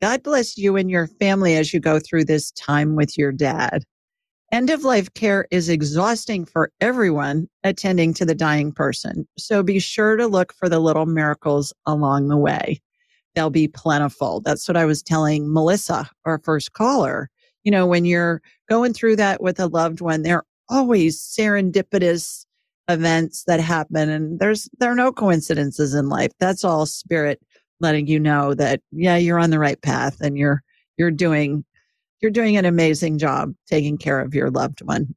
[0.00, 3.82] God bless you and your family as you go through this time with your dad.
[4.52, 9.26] End of life care is exhausting for everyone attending to the dying person.
[9.36, 12.80] So be sure to look for the little miracles along the way.
[13.34, 14.40] They'll be plentiful.
[14.40, 17.30] That's what I was telling Melissa, our first caller.
[17.64, 22.46] You know, when you're going through that with a loved one, there are always serendipitous
[22.88, 26.32] events that happen and there's, there are no coincidences in life.
[26.38, 27.40] That's all spirit
[27.80, 30.62] letting you know that, yeah, you're on the right path and you're,
[30.98, 31.64] you're doing,
[32.20, 35.14] you're doing an amazing job taking care of your loved one.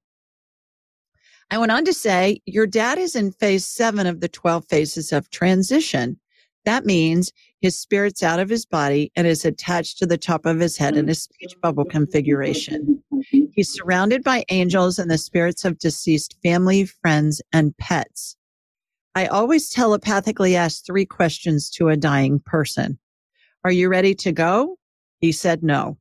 [1.49, 5.13] I went on to say, your dad is in phase seven of the 12 phases
[5.13, 6.19] of transition.
[6.67, 10.59] That means his spirit's out of his body and is attached to the top of
[10.59, 13.01] his head in a speech bubble configuration.
[13.53, 18.35] He's surrounded by angels and the spirits of deceased family, friends, and pets.
[19.15, 22.99] I always telepathically ask three questions to a dying person.
[23.63, 24.75] Are you ready to go?
[25.21, 25.97] He said no.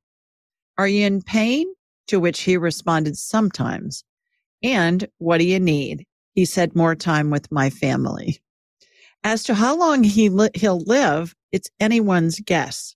[0.78, 1.72] Are you in pain?
[2.08, 4.02] To which he responded sometimes.
[4.64, 6.06] And what do you need?
[6.34, 8.40] He said more time with my family.
[9.24, 12.94] As to how long he li- he'll live It's anyone's guess.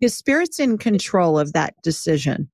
[0.00, 2.48] His spirit's in control of that decision.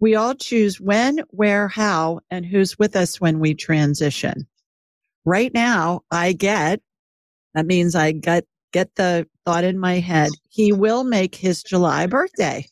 [0.00, 4.46] We all choose when, where, how, and who's with us when we transition.
[5.24, 6.80] Right now, I get,
[7.54, 10.30] that means I get, get the thought in my head.
[10.48, 12.66] He will make his July birthday.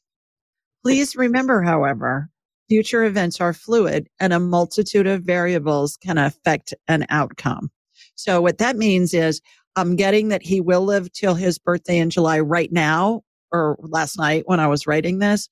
[0.84, 2.30] Please remember, however,
[2.68, 7.70] future events are fluid and a multitude of variables can affect an outcome.
[8.16, 9.40] So what that means is
[9.76, 14.18] I'm getting that he will live till his birthday in July right now or last
[14.18, 15.48] night when I was writing this.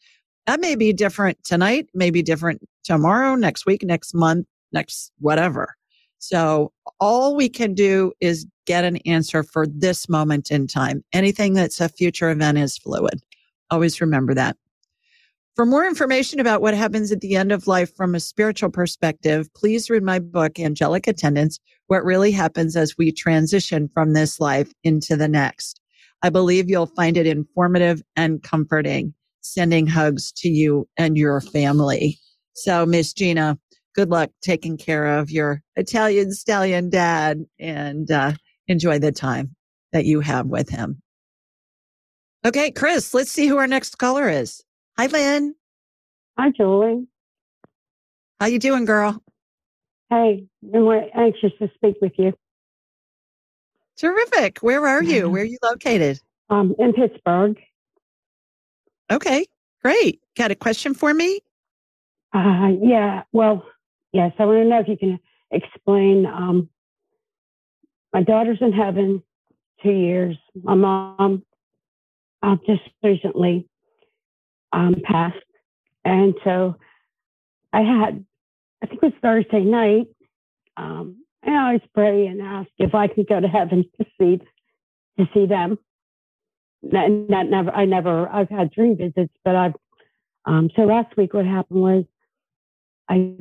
[0.47, 5.75] That may be different tonight, maybe different tomorrow, next week, next month, next whatever.
[6.19, 11.05] So all we can do is get an answer for this moment in time.
[11.13, 13.21] Anything that's a future event is fluid.
[13.71, 14.57] Always remember that.
[15.55, 19.49] For more information about what happens at the end of life from a spiritual perspective,
[19.55, 24.73] please read my book, Angelic Attendants What Really Happens as We Transition from This Life
[24.83, 25.81] into the Next.
[26.25, 29.15] I believe you'll find it informative and comforting.
[29.43, 32.19] Sending hugs to you and your family.
[32.55, 33.59] So, Miss Gina,
[33.95, 38.33] good luck taking care of your Italian stallion dad and uh,
[38.67, 39.55] enjoy the time
[39.93, 41.01] that you have with him.
[42.45, 44.65] Okay, Chris, let's see who our next caller is.
[44.97, 45.57] Hi, Lynn.
[46.39, 47.07] Hi, Julie.
[48.39, 49.21] How you doing, girl?
[50.09, 52.33] Hey, I'm anxious to speak with you.
[53.97, 54.59] Terrific.
[54.59, 55.29] Where are you?
[55.31, 56.21] Where are you located?
[56.51, 57.59] Um, in Pittsburgh.
[59.11, 59.47] Okay,
[59.83, 60.21] great.
[60.37, 61.41] Got a question for me?
[62.33, 63.23] Uh, yeah.
[63.33, 63.65] Well,
[64.13, 64.33] yes.
[64.39, 65.19] I want to know if you can
[65.51, 66.27] explain.
[66.27, 66.69] Um,
[68.13, 69.23] my daughter's in heaven,
[69.83, 70.37] two years.
[70.63, 71.45] My mom
[72.43, 73.69] uh, just recently
[74.75, 75.37] um, passed,
[76.05, 76.77] and so
[77.73, 78.25] I had,
[78.83, 80.09] I think it was Thursday night.
[80.77, 84.41] Um, and I always pray and ask if I could go to heaven to see
[85.19, 85.79] to see them.
[86.83, 87.71] Not, not never.
[87.71, 88.29] I never.
[88.29, 89.75] I've had dream visits, but I've.
[90.47, 92.05] Um, so last week, what happened was,
[93.09, 93.37] I,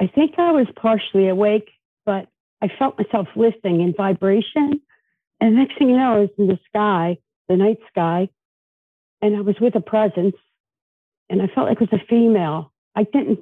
[0.00, 1.68] I think I was partially awake,
[2.04, 2.28] but
[2.62, 4.80] I felt myself lifting in vibration,
[5.40, 7.18] and next thing you know, I was in the sky,
[7.48, 8.28] the night sky,
[9.22, 10.36] and I was with a presence,
[11.28, 12.72] and I felt like it was a female.
[12.94, 13.40] I didn't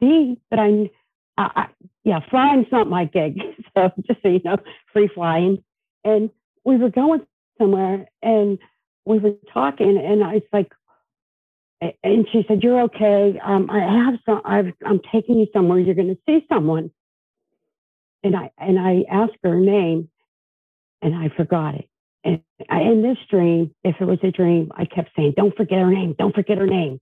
[0.00, 0.90] see, but I,
[1.38, 1.68] I,
[2.04, 3.40] yeah, flying's not my gig.
[3.76, 4.56] So just so you know,
[4.90, 5.62] free flying.
[6.02, 6.30] And
[6.64, 7.26] we were going
[7.58, 8.58] somewhere and
[9.04, 10.72] we were talking and I was like,
[12.02, 13.38] and she said, you're okay.
[13.44, 15.78] Um, I have some, I've, I'm taking you somewhere.
[15.78, 16.90] You're going to see someone.
[18.24, 20.08] And I, and I asked her name
[21.02, 21.86] and I forgot it.
[22.26, 25.90] And in this dream, if it was a dream, I kept saying, don't forget her
[25.90, 26.14] name.
[26.18, 27.00] Don't forget her name.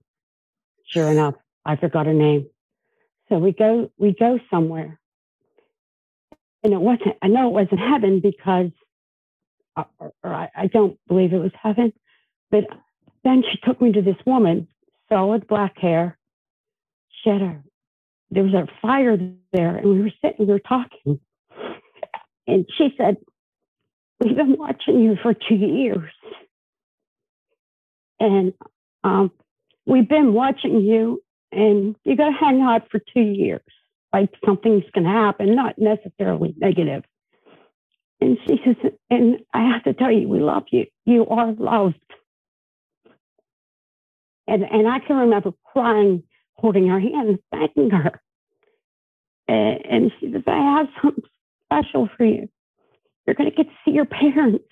[0.86, 2.48] Sure enough, I forgot her name.
[3.28, 5.00] So we go, we go somewhere
[6.62, 8.70] and it wasn't, I know it wasn't heaven because,
[9.76, 11.92] uh, or, or I, I don't believe it was heaven,
[12.50, 12.64] but
[13.24, 14.68] then she took me to this woman,
[15.08, 16.18] solid black hair.
[17.22, 17.62] She had a,
[18.30, 19.16] there was a fire
[19.52, 21.18] there and we were sitting, we were talking.
[22.46, 23.16] And she said,
[24.20, 26.10] we've been watching you for two years.
[28.20, 28.54] And
[29.04, 29.32] um,
[29.86, 33.62] we've been watching you and you got to hang out for two years
[34.12, 37.02] like something's going to happen, not necessarily negative.
[38.20, 40.86] And she says, and I have to tell you, we love you.
[41.04, 41.96] You are loved.
[44.46, 46.22] And, and I can remember crying,
[46.54, 48.20] holding her hand, thanking her.
[49.48, 51.24] And, and she says, I have something
[51.66, 52.48] special for you.
[53.26, 54.64] You're going to get to see your parents.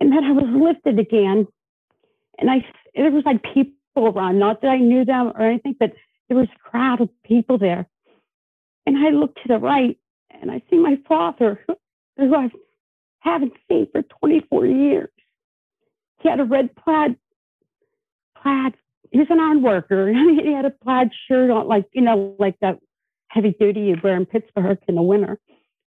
[0.00, 1.46] And then I was lifted again.
[2.38, 5.92] And I, it was like people around, not that I knew them or anything, but
[6.28, 7.86] there was a crowd of people there.
[8.86, 9.98] And I look to the right
[10.30, 11.64] and I see my father,
[12.16, 12.50] who I
[13.20, 15.10] haven't seen for 24 years.
[16.20, 17.16] He had a red plaid,
[18.40, 18.74] plaid,
[19.10, 20.12] he was an iron worker.
[20.12, 22.78] He had a plaid shirt on, like, you know, like that
[23.28, 25.38] heavy duty you wear in Pittsburgh in the winter.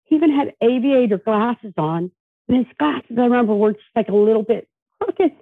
[0.06, 2.10] He even had aviator glasses on.
[2.48, 4.68] And his glasses, I remember, were just like a little bit
[5.00, 5.32] crooked.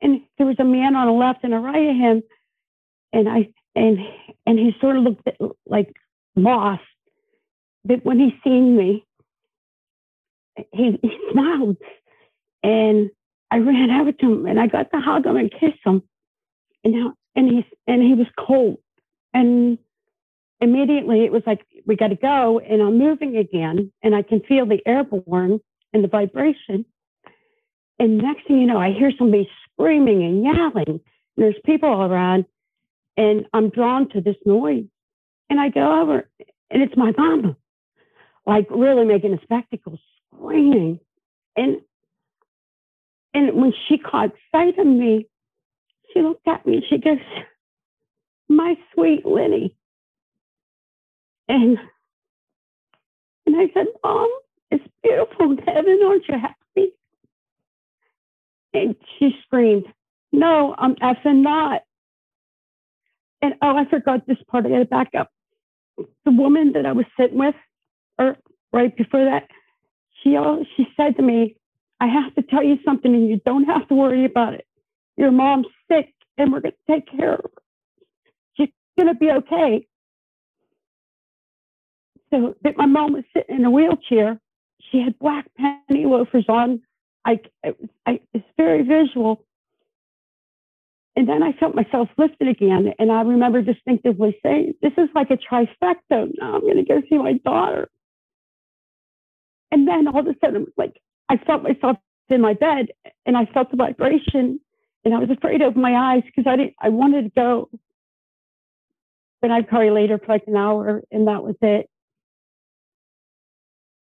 [0.00, 2.22] And there was a man on the left and a right of him.
[3.12, 3.98] And I and
[4.46, 5.28] and he sort of looked
[5.66, 5.94] like
[6.36, 6.82] lost.
[7.84, 9.04] But when he seen me,
[10.72, 11.76] he, he smiled,
[12.62, 13.10] and
[13.50, 16.02] I ran over to him and I got to hug him and kiss him,
[16.82, 18.78] and now and he and he was cold,
[19.32, 19.78] and
[20.64, 24.40] immediately it was like we got to go, and I'm moving again, and I can
[24.40, 25.60] feel the airborne
[25.92, 26.84] and the vibration,
[27.98, 30.88] and next thing you know, I hear somebody screaming and yelling.
[30.88, 31.00] And
[31.36, 32.44] there's people all around,
[33.16, 34.86] and I'm drawn to this noise.
[35.50, 36.28] And I go over,
[36.70, 37.56] and it's my mama,
[38.46, 39.98] like really making a spectacle,
[40.34, 40.98] screaming.
[41.56, 41.80] And
[43.34, 45.28] and when she caught sight of me,
[46.12, 47.18] she looked at me and she goes,
[48.48, 49.76] My sweet Lenny.
[51.48, 51.78] And
[53.46, 54.30] and I said, Mom,
[54.70, 56.92] it's beautiful in heaven, aren't you happy?
[58.74, 59.86] And she screamed,
[60.32, 61.82] No, I'm effing not.
[63.42, 64.66] And oh, I forgot this part.
[64.66, 65.30] I got to back up.
[66.24, 67.54] The woman that I was sitting with,
[68.18, 68.36] or
[68.72, 69.48] right before that,
[70.22, 70.36] she
[70.76, 71.56] she said to me,
[72.00, 74.66] "I have to tell you something, and you don't have to worry about it.
[75.16, 77.62] Your mom's sick, and we're going to take care of her.
[78.56, 79.86] She's going to be okay."
[82.34, 84.40] So that my mom was sitting in a wheelchair.
[84.90, 86.82] She had black penny loafers on.
[87.24, 87.38] I,
[88.06, 89.44] I, it's very visual.
[91.14, 92.92] And then I felt myself lifted again.
[92.98, 96.32] And I remember distinctively saying, This is like a trifecta.
[96.36, 97.88] Now I'm going to go see my daughter.
[99.70, 102.88] And then all of a sudden, like, I felt myself in my bed
[103.26, 104.58] and I felt the vibration.
[105.04, 107.70] And I was afraid open my eyes because I didn't, I wanted to go.
[109.40, 111.88] But I'd probably later for like an hour and that was it.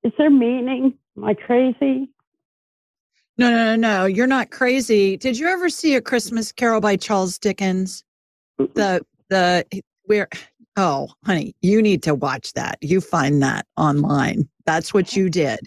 [0.05, 0.95] Is there meaning?
[1.17, 2.09] Am I crazy?
[3.39, 4.05] No, no, no, no.
[4.07, 5.17] You're not crazy.
[5.17, 8.05] Did you ever see a Christmas Carol by Charles Dickens?
[8.59, 9.65] The the
[10.05, 10.29] where
[10.77, 12.79] oh, honey, you need to watch that.
[12.81, 14.49] You find that online.
[14.67, 15.61] That's what you did.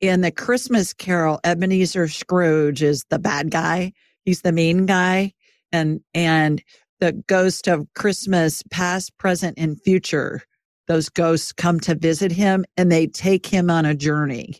[0.00, 3.92] In the Christmas Carol, Ebenezer Scrooge is the bad guy.
[4.24, 5.32] He's the mean guy.
[5.72, 6.62] And and
[7.00, 10.42] the ghost of Christmas past, present, and future.
[10.88, 14.58] Those ghosts come to visit him and they take him on a journey.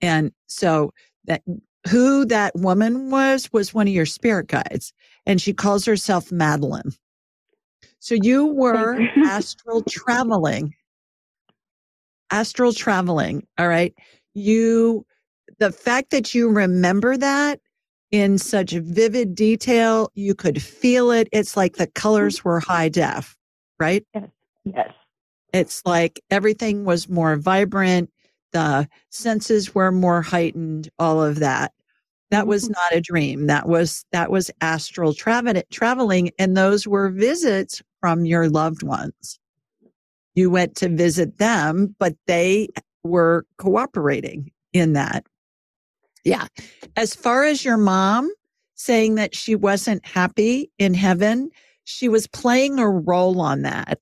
[0.00, 0.92] And so
[1.24, 1.42] that
[1.88, 4.92] who that woman was was one of your spirit guides
[5.26, 6.92] and she calls herself madeline.
[7.98, 10.74] So you were astral traveling.
[12.30, 13.94] Astral traveling all right?
[14.34, 15.04] You
[15.58, 17.60] the fact that you remember that
[18.12, 21.28] in such vivid detail you could feel it.
[21.32, 22.48] It's like the colors mm-hmm.
[22.48, 23.36] were high def
[23.80, 24.04] right?
[24.14, 24.28] Yes
[24.64, 24.92] yes
[25.52, 28.10] it's like everything was more vibrant
[28.52, 31.72] the senses were more heightened, all of that.
[32.30, 32.72] That was Mm-hmm.
[32.72, 33.46] not a dream.
[33.46, 39.38] That was that was astral travel traveling, and those were visits from your loved ones.
[40.34, 42.68] You went to visit them, but they
[43.02, 45.24] were cooperating in that.
[46.24, 46.46] Yeah.
[46.96, 48.30] As far as your mom
[48.74, 51.50] saying that she wasn't happy in heaven,
[51.84, 53.98] she was playing a role on that.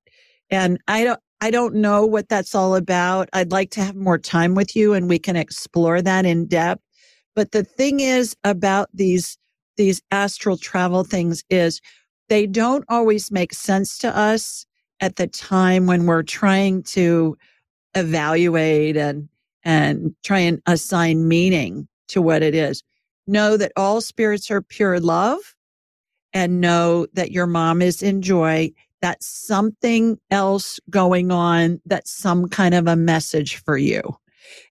[0.51, 3.29] And I don't I don't know what that's all about.
[3.33, 6.83] I'd like to have more time with you and we can explore that in depth.
[7.37, 9.39] But the thing is about these
[9.77, 11.81] these astral travel things is
[12.29, 14.67] they don't always make sense to us
[15.01, 17.37] at the time when we're trying to
[17.95, 19.29] evaluate and
[19.63, 22.83] and try and assign meaning to what it is.
[23.29, 25.39] Know that all spirits are pure love
[26.33, 32.49] and know that your mom is in joy that's something else going on that's some
[32.49, 34.03] kind of a message for you.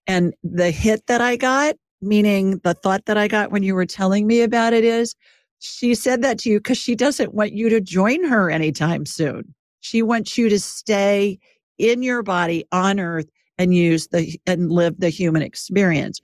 [0.05, 3.85] And the hit that I got, meaning the thought that I got when you were
[3.85, 5.15] telling me about it is
[5.59, 9.53] she said that to you because she doesn't want you to join her anytime soon.
[9.79, 11.39] She wants you to stay
[11.77, 16.19] in your body on earth and use the and live the human experience.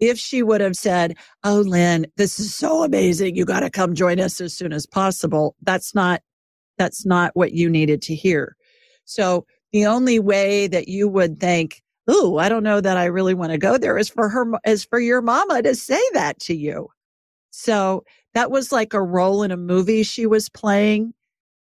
[0.00, 3.36] If she would have said, Oh, Lynn, this is so amazing.
[3.36, 5.54] You got to come join us as soon as possible.
[5.62, 6.22] That's not
[6.78, 8.56] that's not what you needed to hear.
[9.04, 13.34] So the only way that you would think, "Oh, I don't know that I really
[13.34, 16.54] want to go there," is for her, is for your mama to say that to
[16.54, 16.88] you.
[17.50, 18.04] So
[18.34, 21.14] that was like a role in a movie she was playing,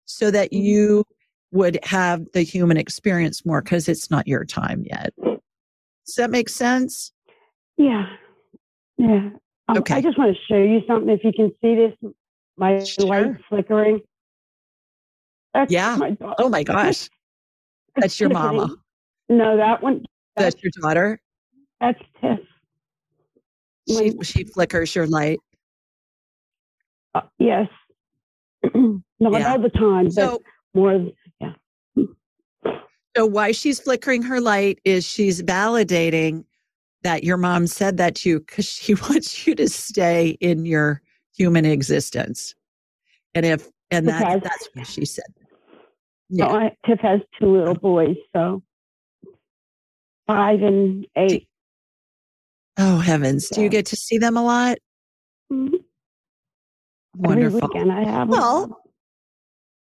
[0.06, 1.06] so that you
[1.52, 5.14] would have the human experience more because it's not your time yet.
[6.06, 7.12] Does that make sense?
[7.78, 8.06] Yeah.
[8.98, 9.30] Yeah.
[9.68, 9.96] Um, Okay.
[9.96, 11.10] I just want to show you something.
[11.10, 12.14] If you can see this,
[12.58, 13.08] my Sure.
[13.08, 14.02] light flickering.
[15.56, 15.96] That's Yeah.
[15.96, 16.36] My daughter.
[16.40, 17.10] Oh my gosh,
[17.96, 18.70] that's your mama.
[19.28, 20.06] No, that one.
[20.36, 21.20] That's your daughter.
[21.82, 22.38] That's Tiff.
[23.90, 25.40] She When- she flickers your light.
[27.16, 27.68] Uh, yes.
[28.76, 29.02] Not
[29.32, 29.52] Yeah.
[29.54, 30.42] all the time, but So
[30.76, 31.08] more.
[33.18, 36.44] So why she's flickering her light is she's validating
[37.02, 41.02] that your mom said that to you because she wants you to stay in your
[41.36, 42.54] human existence.
[43.34, 45.26] And if and that that's what she said.
[45.40, 45.45] So
[46.38, 46.48] Yeah.
[46.48, 48.62] I, Tiff has two little boys, so
[50.28, 51.48] five and eight.
[52.78, 53.48] Oh heavens.
[53.50, 54.78] Do you get to see them a lot?
[55.52, 55.84] Mhm.
[57.16, 57.58] Wonderful.
[57.64, 58.30] Every weekend I have.
[58.30, 58.30] them.
[58.30, 58.82] Well,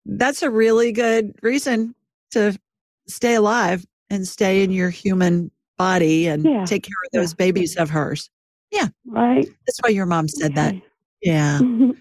[0.06, 1.94] that's a really good reason
[2.32, 2.58] to
[3.06, 6.64] stay alive and stay in your human body and Yeah.
[6.64, 7.20] take care of Yeah.
[7.20, 8.28] those babies of hers.
[8.72, 8.88] Yeah.
[9.06, 9.46] Right.
[9.66, 10.74] That's why your mom said that.
[11.22, 11.60] Yeah.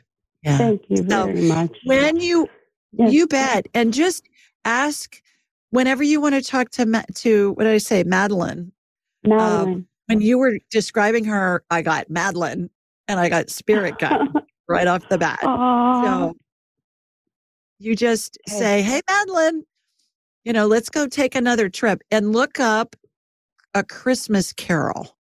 [0.42, 0.58] Yeah.
[0.58, 1.78] Thank you So, very much.
[1.84, 2.48] When you,
[2.94, 3.12] Yes.
[3.12, 3.68] you bet.
[3.74, 4.24] And just
[4.66, 5.22] ask
[5.72, 8.04] whenever you want to talk to, Ma- to, what did I say?
[8.04, 8.72] Madeline.
[9.26, 9.88] Um, Madeline.
[10.08, 12.70] When you were describing her, I got Madeline
[13.08, 14.28] and I got spirit guide
[14.68, 15.40] right off the bat.
[15.44, 16.04] Aw.
[16.04, 16.34] So
[17.78, 19.64] you just say, Hey, Madeline,
[20.46, 22.96] you know, let's go take another trip and look up
[23.76, 25.16] a Christmas carol,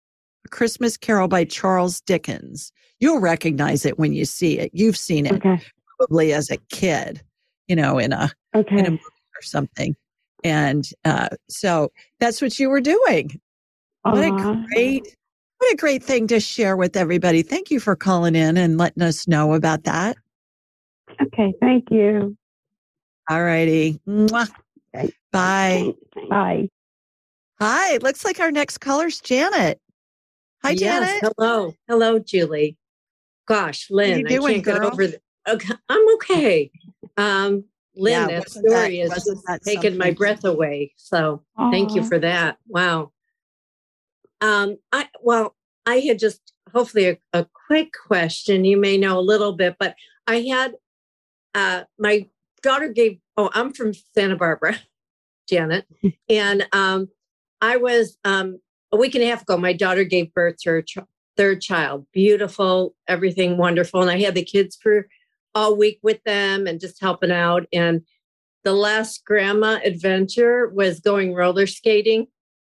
[0.45, 2.71] a Christmas carol by Charles Dickens.
[2.99, 4.71] You'll recognize it when you see it.
[4.73, 5.61] You've seen it okay.
[5.97, 7.21] probably as a kid,
[7.67, 8.77] you know, in a, Okay.
[8.79, 8.97] in a
[9.37, 9.95] or something.
[10.43, 13.39] And uh, so that's what you were doing.
[14.03, 15.15] What a great,
[15.57, 17.41] what a great thing to share with everybody.
[17.41, 20.17] Thank you for calling in and letting us know about that.
[21.21, 21.53] Okay.
[21.59, 22.37] Thank you.
[23.29, 23.99] All righty.
[24.07, 24.49] Mwah.
[25.31, 25.93] Bye.
[26.29, 26.69] Bye.
[27.59, 27.93] Hi.
[27.93, 29.79] It looks like our next caller's Janet.
[30.63, 31.33] Hi, Yes, Janet.
[31.37, 31.73] hello.
[31.87, 32.77] Hello, Julie.
[33.47, 36.71] Gosh, Lynn, doing, I can't get over the, okay, I'm okay.
[37.15, 37.63] Um,
[37.97, 39.11] Lynn, Yeah, that story is
[39.47, 40.93] that taking my breath away.
[40.97, 42.57] So thank you for that.
[42.67, 43.11] Wow.
[44.41, 48.65] Um, I well, I had just hopefully a, a quick question.
[48.65, 49.95] You may know a little bit, but
[50.27, 50.75] I had
[51.55, 52.27] uh my
[52.61, 54.77] daughter gave oh, I'm from Santa Barbara,
[55.49, 55.85] Janet.
[56.29, 57.07] and um
[57.61, 58.59] I was um
[58.91, 60.99] a week and a half ago, my daughter gave birth to her ch-
[61.35, 62.05] third child.
[62.13, 64.01] Beautiful, everything wonderful.
[64.01, 65.07] And I had the kids for
[65.57, 67.65] all week with them and just helping out.
[67.73, 68.03] And
[68.63, 72.27] the last grandma adventure was going roller skating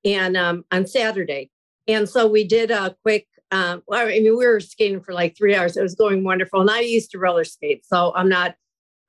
[0.04, 1.50] and um, on Saturday.
[1.88, 5.38] And so we did a quick, um, well, I mean, we were skating for like
[5.38, 5.78] three hours.
[5.78, 6.60] It was going wonderful.
[6.60, 7.86] And I used to roller skate.
[7.86, 8.56] So I'm not,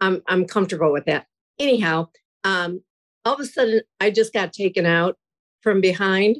[0.01, 1.27] I'm, I'm comfortable with that.
[1.59, 2.11] Anyhow,
[2.45, 2.81] um,
[3.25, 5.17] all of a sudden I just got taken out
[5.63, 6.37] from behind.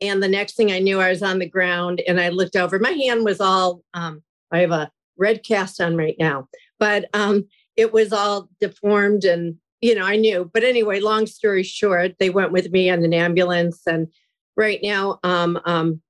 [0.00, 2.78] And the next thing I knew, I was on the ground and I looked over.
[2.78, 6.48] My hand was all, um, I have a red cast on right now,
[6.78, 7.46] but um,
[7.76, 10.50] it was all deformed and, you know, I knew.
[10.52, 13.82] But anyway, long story short, they went with me on an ambulance.
[13.86, 14.08] And
[14.56, 16.00] right now, um, um,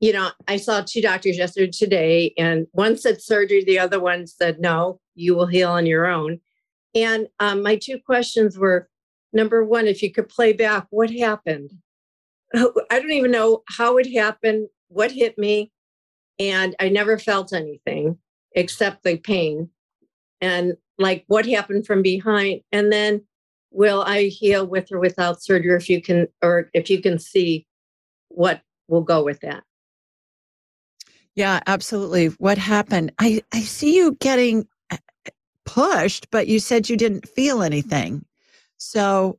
[0.00, 4.26] you know, I saw two doctors yesterday, today, and one said surgery, the other one
[4.26, 6.40] said, no, you will heal on your own.
[6.94, 8.88] And um, my two questions were
[9.32, 11.72] number one, if you could play back, what happened?
[12.54, 15.72] I don't even know how it happened, what hit me,
[16.38, 18.18] and I never felt anything
[18.56, 19.70] except the pain.
[20.40, 23.22] And like what happened from behind, and then
[23.70, 25.76] will I heal with or without surgery?
[25.76, 27.66] If you can, or if you can see
[28.28, 29.62] what will go with that.
[31.34, 32.28] Yeah, absolutely.
[32.28, 33.12] What happened?
[33.18, 34.96] I, I see you getting uh,
[35.66, 38.24] pushed, but you said you didn't feel anything.
[38.78, 39.38] So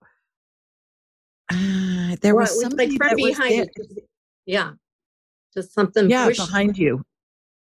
[1.52, 3.70] uh, there Well, was something like from behind.
[4.46, 4.74] Yeah,
[5.56, 6.10] just something.
[6.10, 7.04] Yeah, pushed- behind you,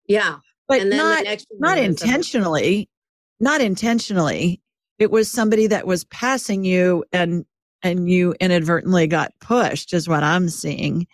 [0.07, 0.39] Yeah,
[0.69, 2.89] but and then not not intentionally.
[3.39, 4.61] Not intentionally.
[4.99, 7.45] It was somebody that was passing you, and
[7.83, 9.93] and you inadvertently got pushed.
[9.93, 11.07] Is what I'm seeing.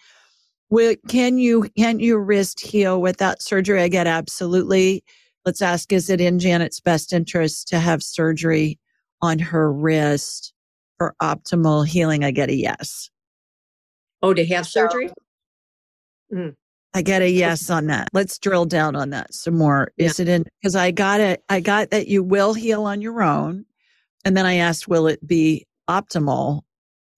[0.70, 3.82] Will, can you can your wrist heal without surgery?
[3.82, 5.05] I get absolutely.
[5.44, 8.78] Let's ask: Is it in Janet's best interest to have surgery
[9.20, 10.55] on her wrist
[10.98, 12.24] for optimal healing?
[12.24, 13.11] I get a yes.
[14.22, 15.11] Oh, to have surgery?
[16.32, 16.55] Mm.
[16.95, 18.09] I get a yes on that.
[18.12, 19.93] Let's drill down on that some more.
[19.97, 23.22] Is it in because I got it I got that you will heal on your
[23.22, 23.64] own.
[24.24, 26.62] And then I asked, will it be optimal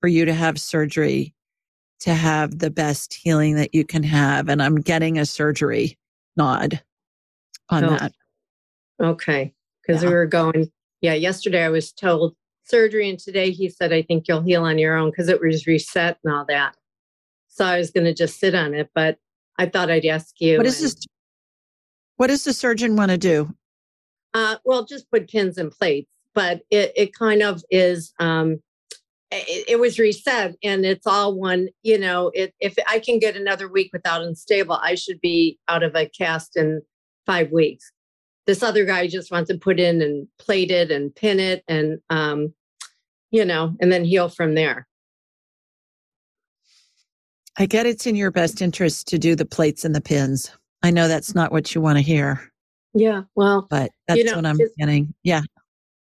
[0.00, 1.34] for you to have surgery
[2.00, 4.48] to have the best healing that you can have?
[4.48, 5.98] And I'm getting a surgery
[6.36, 6.82] nod
[7.68, 7.90] on Oh.
[7.90, 8.12] that.
[9.02, 9.54] Okay.
[9.82, 10.08] Because Yeah.
[10.08, 10.70] we were going,
[11.00, 14.78] yeah, yesterday I was told surgery, and today he said, I think you'll heal on
[14.78, 16.76] your own because it was reset and all that.
[17.48, 19.18] So I was going to just sit on it, but
[19.58, 20.56] I thought I'd ask you.
[20.56, 21.06] What does and, this
[22.16, 23.54] what does the surgeon want to do?
[24.32, 28.12] Uh, well, just put pins and plates, but it, it kind of is.
[28.18, 28.60] Um,
[29.30, 31.68] it, it was reset, and it's all one.
[31.82, 35.82] You know, it, if I can get another week without unstable, I should be out
[35.82, 36.82] of a cast in
[37.26, 37.90] five weeks.
[38.46, 41.98] This other guy just wants to put in and plate it and pin it, and
[42.10, 42.54] um,
[43.30, 44.86] you know, and then heal from there.
[47.56, 50.50] I get it's in your best interest to do the plates and the pins.
[50.82, 52.50] I know that's not what you want to hear,
[52.94, 53.22] Yeah.
[53.34, 55.14] Well, but that's know, what I'm getting.
[55.22, 55.42] Yeah.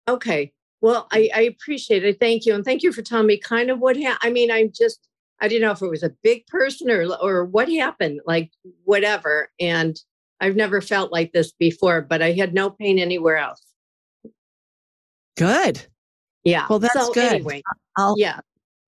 [0.07, 0.53] Okay.
[0.81, 2.19] Well, I, I appreciate it.
[2.19, 2.53] Thank you.
[2.53, 4.19] And thank you for telling me kind of what happened.
[4.21, 5.07] I mean, I'm just,
[5.41, 8.51] I didn't know if it was a big person or, or what happened, like
[8.83, 9.49] whatever.
[9.59, 9.99] And
[10.39, 13.61] I've never felt like this before, but I had no pain anywhere else.
[15.37, 15.85] Good.
[16.43, 16.67] Yeah.
[16.69, 17.33] Well, that's so good.
[17.33, 17.63] Anyway,
[17.97, 18.39] I'll, yeah.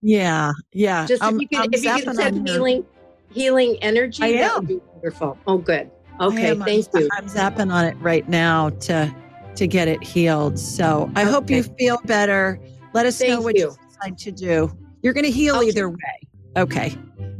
[0.01, 0.51] Yeah.
[0.73, 1.05] Yeah.
[1.05, 2.85] Just I'm- if you could, if you could send healing,
[3.31, 4.59] healing energy, I that am.
[4.59, 5.37] would be Wonderful.
[5.47, 5.91] Oh, good.
[6.19, 6.61] Okay, am.
[6.63, 7.09] thank I'm, you.
[7.13, 9.13] I'm zapping on it right now to
[9.55, 10.57] to get it healed.
[10.57, 12.59] So I hope you feel better.
[12.93, 13.69] Let us know what you.
[13.69, 13.75] you.
[13.89, 14.71] decide to do.
[15.03, 15.67] You're going to heal Okay.
[15.67, 16.27] either way.
[16.57, 16.95] Okay.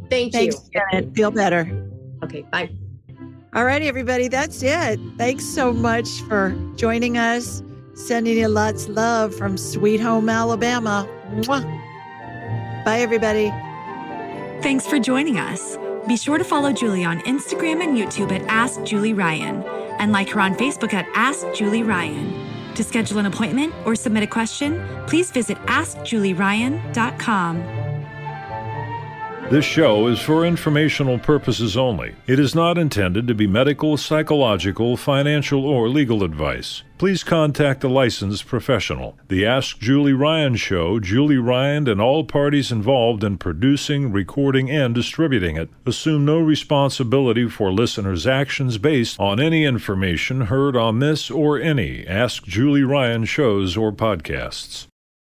[0.10, 0.82] Thank Thanks, you.
[0.92, 1.16] Janet.
[1.16, 1.90] Feel better.
[2.24, 2.70] Okay, bye.
[3.56, 4.28] All right, everybody.
[4.28, 5.00] That's it.
[5.18, 7.64] Thanks so much for joining us.
[7.96, 11.08] Sending you lots of love from Sweet Home, Alabama.
[11.32, 11.77] Mwah.
[12.88, 13.50] Bye, everybody.
[14.62, 15.78] Thanks for joining us.
[16.08, 19.62] Be sure to follow Julie on Instagram and YouTube at Ask Julie Ryan
[20.00, 22.74] and like her on Facebook at Ask Julie Ryan.
[22.76, 27.58] To schedule an appointment or submit a question, please visit AskJulieRyan.com.
[29.52, 32.16] This show is for informational purposes only.
[32.26, 36.84] It is not intended to be medical, psychological, financial, or legal advice.
[36.98, 39.20] Please contact a licensed professional.
[39.28, 44.96] The Ask Julie Ryan Show, Julie Ryan and all parties involved in producing, recording, and
[44.96, 51.30] distributing it assume no responsibility for listeners' actions based on any information heard on this
[51.30, 54.88] or any Ask Julie Ryan shows or podcasts.